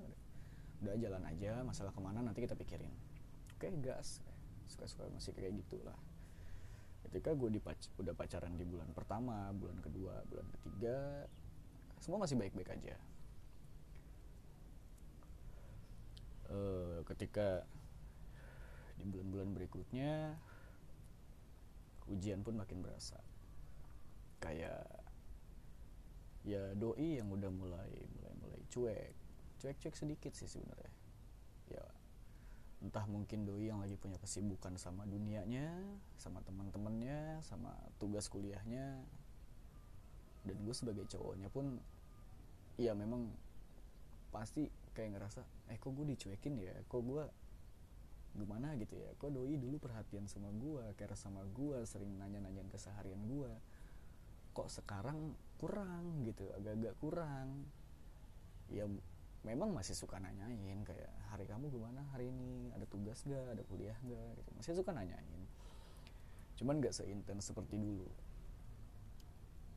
Udah 0.83 0.99
jalan 0.99 1.23
aja 1.23 1.63
masalah 1.63 1.95
ke 1.95 2.01
mana 2.03 2.19
nanti 2.19 2.43
kita 2.43 2.59
pikirin. 2.59 2.91
Oke 3.55 3.71
gas. 3.79 4.19
Suka-suka 4.67 5.07
masih 5.15 5.31
kayak 5.31 5.55
gitulah. 5.63 5.95
Ketika 7.07 7.31
gue 7.31 7.55
dipac 7.55 7.79
udah 7.95 8.11
pacaran 8.11 8.51
di 8.59 8.67
bulan 8.67 8.91
pertama 8.91 9.55
bulan 9.55 9.79
kedua 9.79 10.23
bulan 10.27 10.47
ketiga 10.59 11.27
semua 12.03 12.19
masih 12.19 12.35
baik-baik 12.35 12.67
aja. 12.75 12.99
Uh, 16.51 16.99
ketika 17.07 17.63
di 18.99 19.07
bulan-bulan 19.07 19.55
berikutnya 19.55 20.35
ujian 22.11 22.43
pun 22.43 22.59
makin 22.59 22.83
berasa. 22.83 23.23
Kayak 24.43 24.83
ya 26.43 26.75
doi 26.75 27.23
yang 27.23 27.31
udah 27.31 27.47
mulai 27.47 27.91
mulai 28.19 28.33
mulai 28.43 28.61
cuek 28.67 29.22
cuek 29.63 29.79
cuek 29.79 29.95
sedikit 29.95 30.35
sih 30.35 30.51
sebenarnya. 30.51 30.91
Ya 31.71 31.83
entah 32.83 33.07
mungkin 33.07 33.47
doi 33.47 33.71
yang 33.71 33.79
lagi 33.79 33.95
punya 33.95 34.19
kesibukan 34.19 34.75
sama 34.75 35.07
dunianya 35.07 35.71
sama 36.19 36.43
teman-temannya 36.43 37.39
sama 37.39 37.71
tugas 37.95 38.27
kuliahnya. 38.27 38.99
Dan 40.43 40.59
gue 40.67 40.75
sebagai 40.75 41.07
cowoknya 41.07 41.47
pun 41.47 41.79
ya 42.75 42.91
memang 42.91 43.31
pasti 44.35 44.67
kayak 44.91 45.15
ngerasa 45.15 45.47
eh 45.71 45.79
kok 45.79 45.95
gue 45.95 46.11
dicuekin 46.11 46.59
ya? 46.59 46.75
Kok 46.91 47.01
gue 47.07 47.23
gimana 48.35 48.75
gitu 48.75 48.99
ya? 48.99 49.15
Kok 49.15 49.31
doi 49.31 49.55
dulu 49.55 49.79
perhatian 49.79 50.27
sama 50.27 50.51
gue 50.51 50.83
care 50.99 51.15
sama 51.15 51.47
gue 51.55 51.79
sering 51.87 52.19
nanya-nanyain 52.19 52.67
keseharian 52.67 53.23
gue? 53.31 53.51
Kok 54.51 54.67
sekarang 54.67 55.31
kurang 55.55 56.27
gitu 56.27 56.51
agak-agak 56.59 56.99
kurang? 56.99 57.63
Ya 58.67 58.91
memang 59.43 59.75
masih 59.75 59.91
suka 59.91 60.23
nanyain 60.23 60.79
kayak 60.87 61.11
hari 61.27 61.43
kamu 61.43 61.67
gimana 61.67 61.99
hari 62.15 62.31
ini? 62.31 62.71
Ada 62.71 62.87
tugas 62.87 63.27
gak 63.27 63.59
ada 63.59 63.63
kuliah 63.67 63.95
gak 64.07 64.27
gitu. 64.39 64.49
Masih 64.55 64.73
suka 64.79 64.95
nanyain. 64.95 65.43
Cuman 66.55 66.79
gak 66.79 66.95
seintens 66.95 67.51
seperti 67.51 67.75
dulu. 67.75 68.07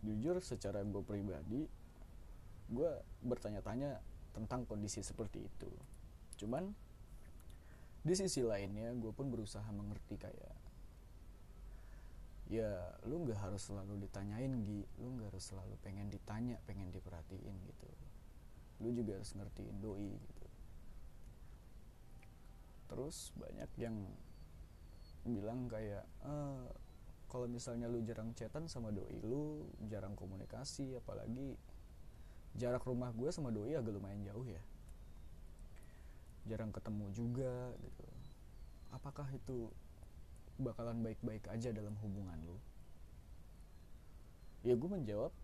Jujur 0.06 0.38
secara 0.38 0.86
gue 0.86 1.02
pribadi 1.02 1.66
gue 2.66 2.90
bertanya-tanya 3.22 4.02
tentang 4.34 4.66
kondisi 4.66 5.02
seperti 5.02 5.42
itu. 5.42 5.70
Cuman 6.38 6.70
di 8.06 8.14
sisi 8.14 8.46
lainnya 8.46 8.94
gue 8.94 9.10
pun 9.10 9.26
berusaha 9.34 9.66
mengerti 9.74 10.14
kayak 10.14 10.54
ya 12.46 12.70
lu 13.10 13.26
nggak 13.26 13.42
harus 13.42 13.66
selalu 13.66 13.98
ditanyain 14.06 14.62
Gi. 14.62 14.86
Lu 15.02 15.18
nggak 15.18 15.34
harus 15.34 15.50
selalu 15.50 15.74
pengen 15.82 16.06
ditanya 16.06 16.54
pengen 16.70 16.94
diperhatiin 16.94 17.54
gitu 17.66 17.90
lu 18.80 18.92
juga 18.92 19.16
harus 19.16 19.32
ngertiin 19.32 19.76
doi 19.80 20.12
gitu. 20.16 20.46
Terus 22.86 23.32
banyak 23.34 23.70
yang 23.80 23.96
bilang 25.26 25.66
kayak 25.66 26.06
e, 26.22 26.34
kalau 27.26 27.50
misalnya 27.50 27.90
lu 27.90 27.98
jarang 28.06 28.30
chatan 28.38 28.70
sama 28.70 28.94
doi 28.94 29.18
lu 29.26 29.66
jarang 29.90 30.14
komunikasi 30.14 30.94
apalagi 30.94 31.58
jarak 32.54 32.86
rumah 32.86 33.10
gue 33.10 33.28
sama 33.34 33.50
doi 33.50 33.74
agak 33.76 33.96
lumayan 33.96 34.22
jauh 34.24 34.46
ya. 34.46 34.62
Jarang 36.46 36.70
ketemu 36.70 37.10
juga 37.10 37.74
gitu. 37.82 38.06
Apakah 38.94 39.26
itu 39.34 39.68
bakalan 40.56 41.04
baik-baik 41.04 41.44
aja 41.52 41.74
dalam 41.74 41.96
hubungan 42.00 42.38
lu? 42.46 42.56
Ya 44.64 44.72
gue 44.72 44.88
menjawab 44.88 45.34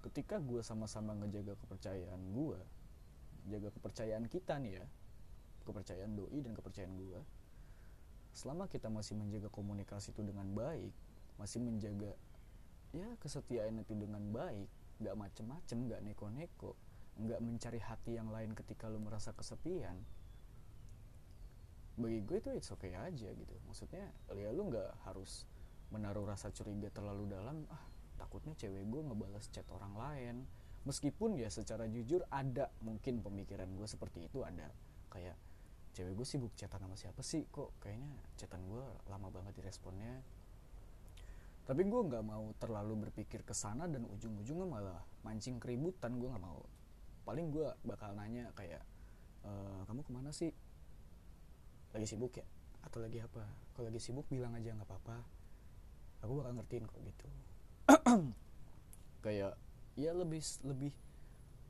ketika 0.00 0.40
gue 0.40 0.64
sama-sama 0.64 1.12
ngejaga 1.16 1.56
kepercayaan 1.60 2.20
gue 2.32 2.60
jaga 3.48 3.68
kepercayaan 3.72 4.24
kita 4.28 4.56
nih 4.60 4.80
ya 4.80 4.86
kepercayaan 5.64 6.16
doi 6.16 6.38
dan 6.40 6.52
kepercayaan 6.56 6.94
gue 6.96 7.20
selama 8.32 8.70
kita 8.70 8.88
masih 8.88 9.18
menjaga 9.18 9.52
komunikasi 9.52 10.14
itu 10.14 10.22
dengan 10.24 10.48
baik 10.54 10.92
masih 11.36 11.60
menjaga 11.60 12.12
ya 12.96 13.08
kesetiaan 13.20 13.80
itu 13.80 13.92
dengan 13.96 14.22
baik 14.32 14.68
nggak 15.00 15.16
macem-macem 15.16 15.78
nggak 15.88 16.00
neko-neko 16.04 16.76
nggak 17.20 17.40
mencari 17.40 17.80
hati 17.80 18.16
yang 18.16 18.32
lain 18.32 18.56
ketika 18.56 18.88
lu 18.88 19.00
merasa 19.00 19.32
kesepian 19.36 20.00
bagi 22.00 22.24
gue 22.24 22.38
itu 22.40 22.50
it's 22.56 22.72
okay 22.72 22.96
aja 22.96 23.28
gitu. 23.28 23.54
Maksudnya 23.68 24.08
ya 24.32 24.48
lu 24.56 24.72
nggak 24.72 25.04
harus 25.04 25.44
menaruh 25.92 26.24
rasa 26.24 26.48
curiga 26.54 26.88
terlalu 26.88 27.28
dalam 27.28 27.66
ah 27.68 27.82
takutnya 28.20 28.52
cewek 28.52 28.84
gue 28.84 29.00
ngebalas 29.00 29.48
chat 29.48 29.64
orang 29.72 29.96
lain. 29.96 30.36
Meskipun 30.84 31.40
ya 31.40 31.48
secara 31.48 31.88
jujur 31.88 32.24
ada 32.28 32.68
mungkin 32.84 33.24
pemikiran 33.24 33.68
gue 33.72 33.88
seperti 33.88 34.28
itu 34.28 34.44
ada. 34.44 34.68
Kayak 35.08 35.40
cewek 35.96 36.12
gue 36.12 36.26
sibuk 36.28 36.52
chatan 36.52 36.84
sama 36.84 36.96
siapa 37.00 37.24
sih? 37.24 37.48
Kok 37.48 37.80
kayaknya 37.80 38.12
chatan 38.36 38.60
gue 38.68 38.84
lama 39.08 39.28
banget 39.32 39.56
diresponnya 39.56 40.20
tapi 41.70 41.86
gue 41.86 42.00
nggak 42.02 42.26
mau 42.26 42.50
terlalu 42.58 43.06
berpikir 43.06 43.46
ke 43.46 43.54
sana 43.54 43.86
dan 43.86 44.02
ujung-ujungnya 44.02 44.66
malah 44.66 45.06
mancing 45.22 45.62
keributan 45.62 46.18
gue 46.18 46.26
nggak 46.26 46.42
mau. 46.42 46.66
Paling 47.22 47.46
gue 47.54 47.70
bakal 47.86 48.10
nanya 48.18 48.50
kayak 48.58 48.82
e, 49.46 49.50
kamu 49.86 50.02
ke 50.02 50.10
mana 50.10 50.34
sih? 50.34 50.50
Lagi 51.94 52.10
sibuk 52.10 52.34
ya? 52.34 52.42
Atau 52.82 52.98
lagi 52.98 53.22
apa? 53.22 53.46
Kalau 53.78 53.86
lagi 53.86 54.02
sibuk 54.02 54.26
bilang 54.26 54.50
aja 54.58 54.74
nggak 54.74 54.82
apa-apa. 54.82 55.22
Aku 56.26 56.42
bakal 56.42 56.58
ngertiin 56.58 56.90
kok 56.90 56.98
gitu 57.06 57.30
kayak 59.24 59.54
ya 59.98 60.10
lebih 60.14 60.42
lebih 60.64 60.92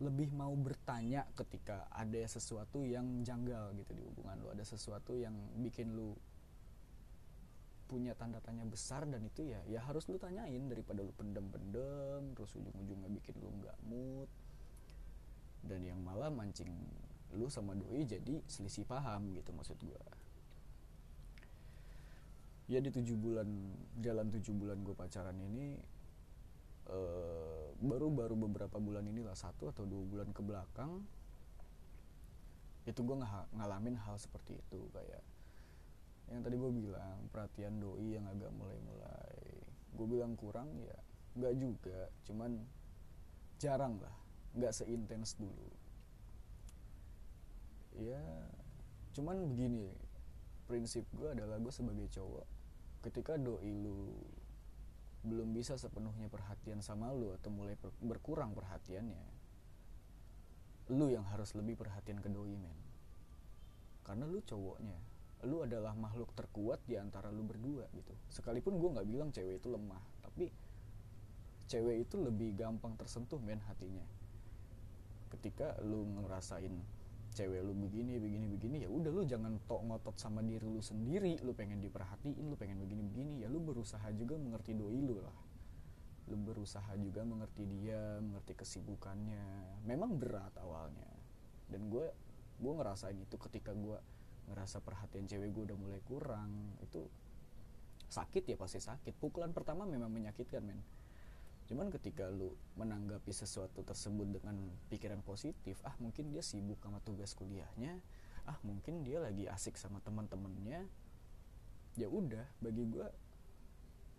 lebih 0.00 0.32
mau 0.32 0.52
bertanya 0.56 1.28
ketika 1.36 1.84
ada 1.92 2.24
sesuatu 2.24 2.88
yang 2.88 3.20
janggal 3.20 3.76
gitu 3.76 3.92
di 3.92 4.02
hubungan 4.04 4.40
lu. 4.40 4.48
Ada 4.48 4.64
sesuatu 4.64 5.12
yang 5.12 5.36
bikin 5.60 5.92
lu 5.92 6.16
punya 7.84 8.14
tanda 8.14 8.38
tanya 8.38 8.62
besar 8.64 9.02
dan 9.02 9.26
itu 9.26 9.50
ya 9.50 9.58
ya 9.66 9.82
harus 9.82 10.06
lu 10.06 10.16
tanyain 10.16 10.70
daripada 10.70 11.02
lu 11.02 11.10
pendem-pendem 11.18 12.38
terus 12.38 12.54
ujung-ujungnya 12.54 13.10
bikin 13.12 13.34
lu 13.44 13.52
nggak 13.60 13.78
mood. 13.84 14.30
Dan 15.60 15.84
yang 15.84 16.00
malah 16.00 16.32
mancing 16.32 16.72
lu 17.36 17.46
sama 17.52 17.76
doi 17.76 18.08
jadi 18.08 18.42
selisih 18.48 18.88
paham 18.88 19.36
gitu 19.36 19.54
maksud 19.54 19.78
gue 19.78 20.02
ya 22.70 22.78
di 22.78 22.90
tujuh 22.90 23.18
bulan 23.18 23.46
jalan 23.98 24.30
tujuh 24.30 24.54
bulan 24.54 24.78
gue 24.82 24.94
pacaran 24.94 25.34
ini 25.34 25.74
baru-baru 27.80 28.34
uh, 28.34 28.40
beberapa 28.46 28.76
bulan 28.82 29.06
inilah 29.06 29.34
satu 29.34 29.70
atau 29.70 29.86
dua 29.86 30.04
bulan 30.04 30.28
ke 30.34 30.42
belakang 30.42 31.02
itu 32.88 33.00
gue 33.04 33.16
ng 33.16 33.28
ngalamin 33.60 33.94
hal 34.02 34.16
seperti 34.16 34.56
itu 34.56 34.80
kayak 34.90 35.22
yang 36.30 36.46
tadi 36.46 36.54
gue 36.56 36.70
bilang 36.70 37.26
perhatian 37.34 37.82
doi 37.82 38.14
yang 38.14 38.22
agak 38.30 38.54
mulai-mulai. 38.54 39.42
Gue 39.98 40.06
bilang 40.06 40.38
kurang 40.38 40.70
ya 40.78 40.98
nggak 41.30 41.54
juga 41.58 42.10
cuman 42.26 42.58
jarang 43.58 43.98
lah 43.98 44.14
nggak 44.54 44.70
seintens 44.70 45.34
dulu. 45.38 45.70
Ya 47.98 48.22
cuman 49.10 49.42
begini 49.50 49.90
prinsip 50.70 51.02
gue 51.18 51.34
adalah 51.34 51.58
gue 51.58 51.74
sebagai 51.74 52.06
cowok 52.14 52.46
ketika 53.02 53.34
doi 53.34 53.74
lu 53.74 54.14
belum 55.20 55.52
bisa 55.52 55.76
sepenuhnya 55.76 56.32
perhatian 56.32 56.80
sama 56.80 57.12
lu 57.12 57.36
atau 57.36 57.52
mulai 57.52 57.76
berkurang 58.00 58.56
perhatiannya 58.56 59.40
lu 60.90 61.06
yang 61.06 61.22
harus 61.30 61.54
lebih 61.54 61.78
perhatian 61.78 62.18
ke 62.18 62.26
doi 62.26 62.58
men. 62.58 62.74
Karena 64.02 64.26
lu 64.26 64.42
cowoknya 64.42 64.98
lu 65.46 65.64
adalah 65.64 65.96
makhluk 65.96 66.34
terkuat 66.36 66.82
di 66.84 67.00
antara 67.00 67.32
lu 67.32 67.46
berdua 67.46 67.88
gitu. 67.94 68.12
Sekalipun 68.28 68.76
gue 68.76 68.90
nggak 68.98 69.08
bilang 69.08 69.30
cewek 69.30 69.62
itu 69.62 69.70
lemah 69.70 70.02
tapi 70.20 70.50
cewek 71.70 72.10
itu 72.10 72.18
lebih 72.18 72.58
gampang 72.58 72.98
tersentuh 72.98 73.38
men 73.38 73.62
hatinya. 73.70 74.02
Ketika 75.30 75.78
lu 75.86 76.02
ngerasain 76.18 76.74
cewek 77.30 77.62
lu 77.62 77.72
begini 77.72 78.18
begini 78.18 78.46
begini 78.50 78.76
ya 78.82 78.90
udah 78.90 79.10
lu 79.14 79.22
jangan 79.22 79.56
tok 79.70 79.86
ngotot 79.86 80.16
sama 80.18 80.42
diri 80.42 80.66
lu 80.66 80.82
sendiri. 80.82 81.38
Lu 81.46 81.54
pengen 81.54 81.78
diperhatiin 81.78 82.44
lu 82.46 82.56
pengen 82.58 82.82
begini 82.82 83.02
begini. 83.06 83.32
Ya 83.42 83.48
lu 83.48 83.62
berusaha 83.62 84.04
juga 84.14 84.34
mengerti 84.36 84.74
doi 84.74 84.98
lu 84.98 85.22
lah. 85.22 85.38
Lu 86.30 86.36
berusaha 86.38 86.90
juga 86.98 87.22
mengerti 87.22 87.66
dia 87.66 88.18
mengerti 88.22 88.58
kesibukannya. 88.58 89.80
Memang 89.86 90.18
berat 90.18 90.54
awalnya. 90.58 91.10
Dan 91.70 91.86
gue 91.86 92.10
gue 92.60 92.72
ngerasain 92.76 93.16
itu 93.16 93.36
ketika 93.38 93.72
gue 93.72 93.96
ngerasa 94.50 94.82
perhatian 94.82 95.30
cewek 95.30 95.54
gue 95.54 95.62
udah 95.70 95.78
mulai 95.78 96.00
kurang. 96.02 96.76
Itu 96.82 97.06
sakit 98.10 98.42
ya 98.50 98.56
pasti 98.58 98.82
sakit. 98.82 99.14
Pukulan 99.16 99.54
pertama 99.54 99.86
memang 99.86 100.10
menyakitkan 100.10 100.66
men 100.66 100.82
cuman 101.70 101.86
ketika 101.94 102.26
lu 102.26 102.50
menanggapi 102.74 103.30
sesuatu 103.30 103.86
tersebut 103.86 104.26
dengan 104.26 104.58
pikiran 104.90 105.22
positif 105.22 105.78
ah 105.86 105.94
mungkin 106.02 106.34
dia 106.34 106.42
sibuk 106.42 106.82
sama 106.82 106.98
tugas 107.06 107.30
kuliahnya 107.38 108.02
ah 108.50 108.58
mungkin 108.66 109.06
dia 109.06 109.22
lagi 109.22 109.46
asik 109.46 109.78
sama 109.78 110.02
teman-temannya 110.02 110.82
ya 111.94 112.08
udah 112.10 112.42
bagi 112.58 112.90
gue 112.90 113.06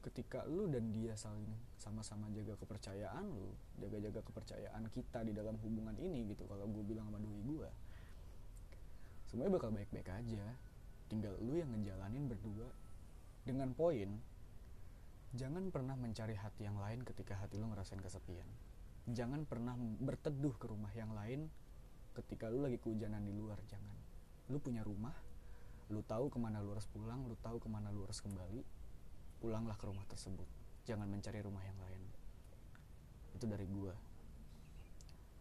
ketika 0.07 0.47
lu 0.47 0.71
dan 0.71 0.95
dia 0.95 1.13
saling 1.19 1.51
sama-sama 1.77 2.31
jaga 2.31 2.55
kepercayaan 2.55 3.27
lu 3.27 3.51
jaga-jaga 3.83 4.23
kepercayaan 4.23 4.87
kita 4.89 5.27
di 5.27 5.35
dalam 5.35 5.59
hubungan 5.59 5.93
ini 5.99 6.31
gitu 6.31 6.47
kalau 6.47 6.65
gue 6.71 6.83
bilang 6.87 7.11
sama 7.11 7.19
doi 7.19 7.41
gue 7.43 7.69
semuanya 9.31 9.55
bakal 9.55 9.71
baik-baik 9.71 10.11
aja. 10.11 10.43
Tinggal 11.07 11.39
lu 11.39 11.55
yang 11.55 11.71
ngejalanin 11.71 12.27
berdua 12.27 12.67
dengan 13.47 13.71
poin 13.71 14.19
jangan 15.31 15.71
pernah 15.71 15.95
mencari 15.95 16.35
hati 16.35 16.67
yang 16.67 16.75
lain 16.79 17.07
ketika 17.07 17.39
hati 17.39 17.55
lu 17.55 17.71
ngerasain 17.71 17.99
kesepian. 18.03 18.47
Jangan 19.09 19.47
pernah 19.47 19.73
berteduh 19.77 20.55
ke 20.59 20.67
rumah 20.67 20.91
yang 20.93 21.11
lain 21.15 21.47
ketika 22.15 22.51
lu 22.51 22.63
lagi 22.63 22.77
kehujanan 22.77 23.23
di 23.23 23.33
luar 23.33 23.57
jangan. 23.67 23.97
Lu 24.51 24.59
punya 24.59 24.83
rumah 24.83 25.15
lu 25.91 25.99
tahu 26.07 26.31
ke 26.31 26.39
mana 26.39 26.63
lu 26.63 26.71
harus 26.71 26.87
pulang 26.87 27.27
lu 27.27 27.35
tahu 27.43 27.59
ke 27.59 27.67
mana 27.67 27.91
lu 27.91 28.07
harus 28.07 28.23
kembali 28.23 28.63
pulanglah 29.43 29.75
ke 29.75 29.85
rumah 29.87 30.07
tersebut. 30.07 30.47
Jangan 30.87 31.07
mencari 31.07 31.39
rumah 31.43 31.63
yang 31.67 31.79
lain. 31.79 32.03
Itu 33.35 33.47
dari 33.47 33.67
gua. 33.67 33.95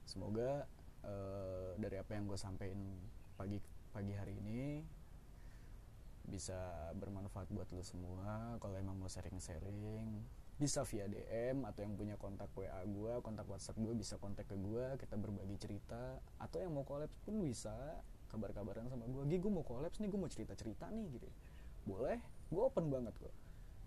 Semoga 0.07 0.67
uh, 1.07 1.79
dari 1.79 1.97
apa 2.01 2.19
yang 2.19 2.27
gue 2.27 2.39
sampaikan 2.39 2.81
pagi 3.39 3.63
pagi 3.95 4.15
hari 4.15 4.39
ini 4.43 4.83
bisa 6.31 6.57
bermanfaat 6.95 7.51
buat 7.51 7.67
lo 7.75 7.83
semua 7.83 8.57
kalau 8.63 8.79
emang 8.79 8.95
mau 8.97 9.11
sharing-sharing 9.11 10.23
bisa 10.61 10.85
via 10.85 11.09
DM 11.09 11.65
atau 11.65 11.81
yang 11.81 11.97
punya 11.97 12.21
kontak 12.21 12.53
WA 12.53 12.85
gue, 12.85 13.13
kontak 13.25 13.49
WhatsApp 13.49 13.81
gue 13.81 13.97
bisa 13.97 14.21
kontak 14.21 14.45
ke 14.45 14.61
gue, 14.61 14.93
kita 15.01 15.17
berbagi 15.17 15.57
cerita 15.57 16.21
atau 16.37 16.61
yang 16.61 16.77
mau 16.77 16.85
kolaps 16.85 17.17
pun 17.25 17.41
bisa 17.41 17.73
kabar-kabaran 18.29 18.85
sama 18.93 19.09
gue, 19.09 19.25
Gi 19.25 19.41
gue 19.41 19.49
mau 19.49 19.65
kolaps 19.65 20.05
nih, 20.05 20.13
gue 20.13 20.21
mau 20.21 20.29
cerita-cerita 20.29 20.93
nih 20.93 21.17
gitu. 21.17 21.29
Boleh, 21.89 22.21
gue 22.53 22.61
open 22.61 22.93
banget 22.93 23.17
kok. 23.17 23.33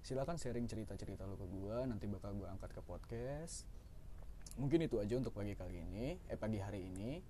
Silakan 0.01 0.41
sharing 0.41 0.65
cerita-cerita 0.65 1.29
lo 1.29 1.37
ke 1.37 1.45
gue, 1.45 1.77
nanti 1.85 2.09
bakal 2.09 2.33
gue 2.41 2.49
angkat 2.49 2.73
ke 2.73 2.81
podcast. 2.81 3.69
Mungkin 4.57 4.89
itu 4.89 4.97
aja 4.97 5.13
untuk 5.13 5.37
pagi 5.37 5.53
kali 5.53 5.77
ini, 5.77 6.17
eh 6.25 6.37
pagi 6.41 6.57
hari 6.57 6.89
ini. 6.89 7.21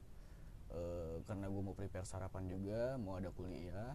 E, 0.72 0.82
karena 1.28 1.52
gue 1.52 1.62
mau 1.62 1.76
prepare 1.76 2.08
sarapan 2.08 2.48
juga, 2.48 2.96
mau 2.96 3.20
ada 3.20 3.28
kuliah. 3.30 3.92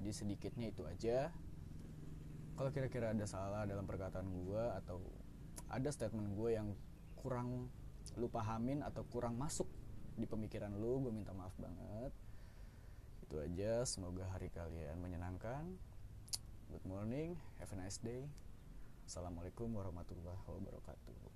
Jadi 0.00 0.10
sedikitnya 0.16 0.72
itu 0.72 0.88
aja. 0.88 1.28
Kalau 2.56 2.72
kira-kira 2.72 3.12
ada 3.12 3.28
salah 3.28 3.68
dalam 3.68 3.84
perkataan 3.84 4.24
gue 4.32 4.64
atau 4.80 5.04
ada 5.68 5.92
statement 5.92 6.32
gue 6.32 6.56
yang 6.56 6.72
kurang 7.20 7.68
lu 8.16 8.26
pahamin 8.32 8.80
atau 8.80 9.04
kurang 9.06 9.36
masuk 9.36 9.68
di 10.16 10.24
pemikiran 10.24 10.72
lu 10.72 11.04
gue 11.04 11.12
minta 11.12 11.36
maaf 11.36 11.52
banget. 11.60 12.12
Itu 13.28 13.44
aja 13.44 13.84
semoga 13.84 14.24
hari 14.32 14.48
kalian 14.48 14.96
menyenangkan. 15.04 15.68
Good 16.72 16.84
morning 16.88 17.36
have 17.60 17.72
a 17.72 17.76
nice 17.76 18.00
day. 18.00 18.24
Assalamualaikum 19.04 19.68
warahmatullahi 19.68 20.40
wabarakatuh 20.48 21.29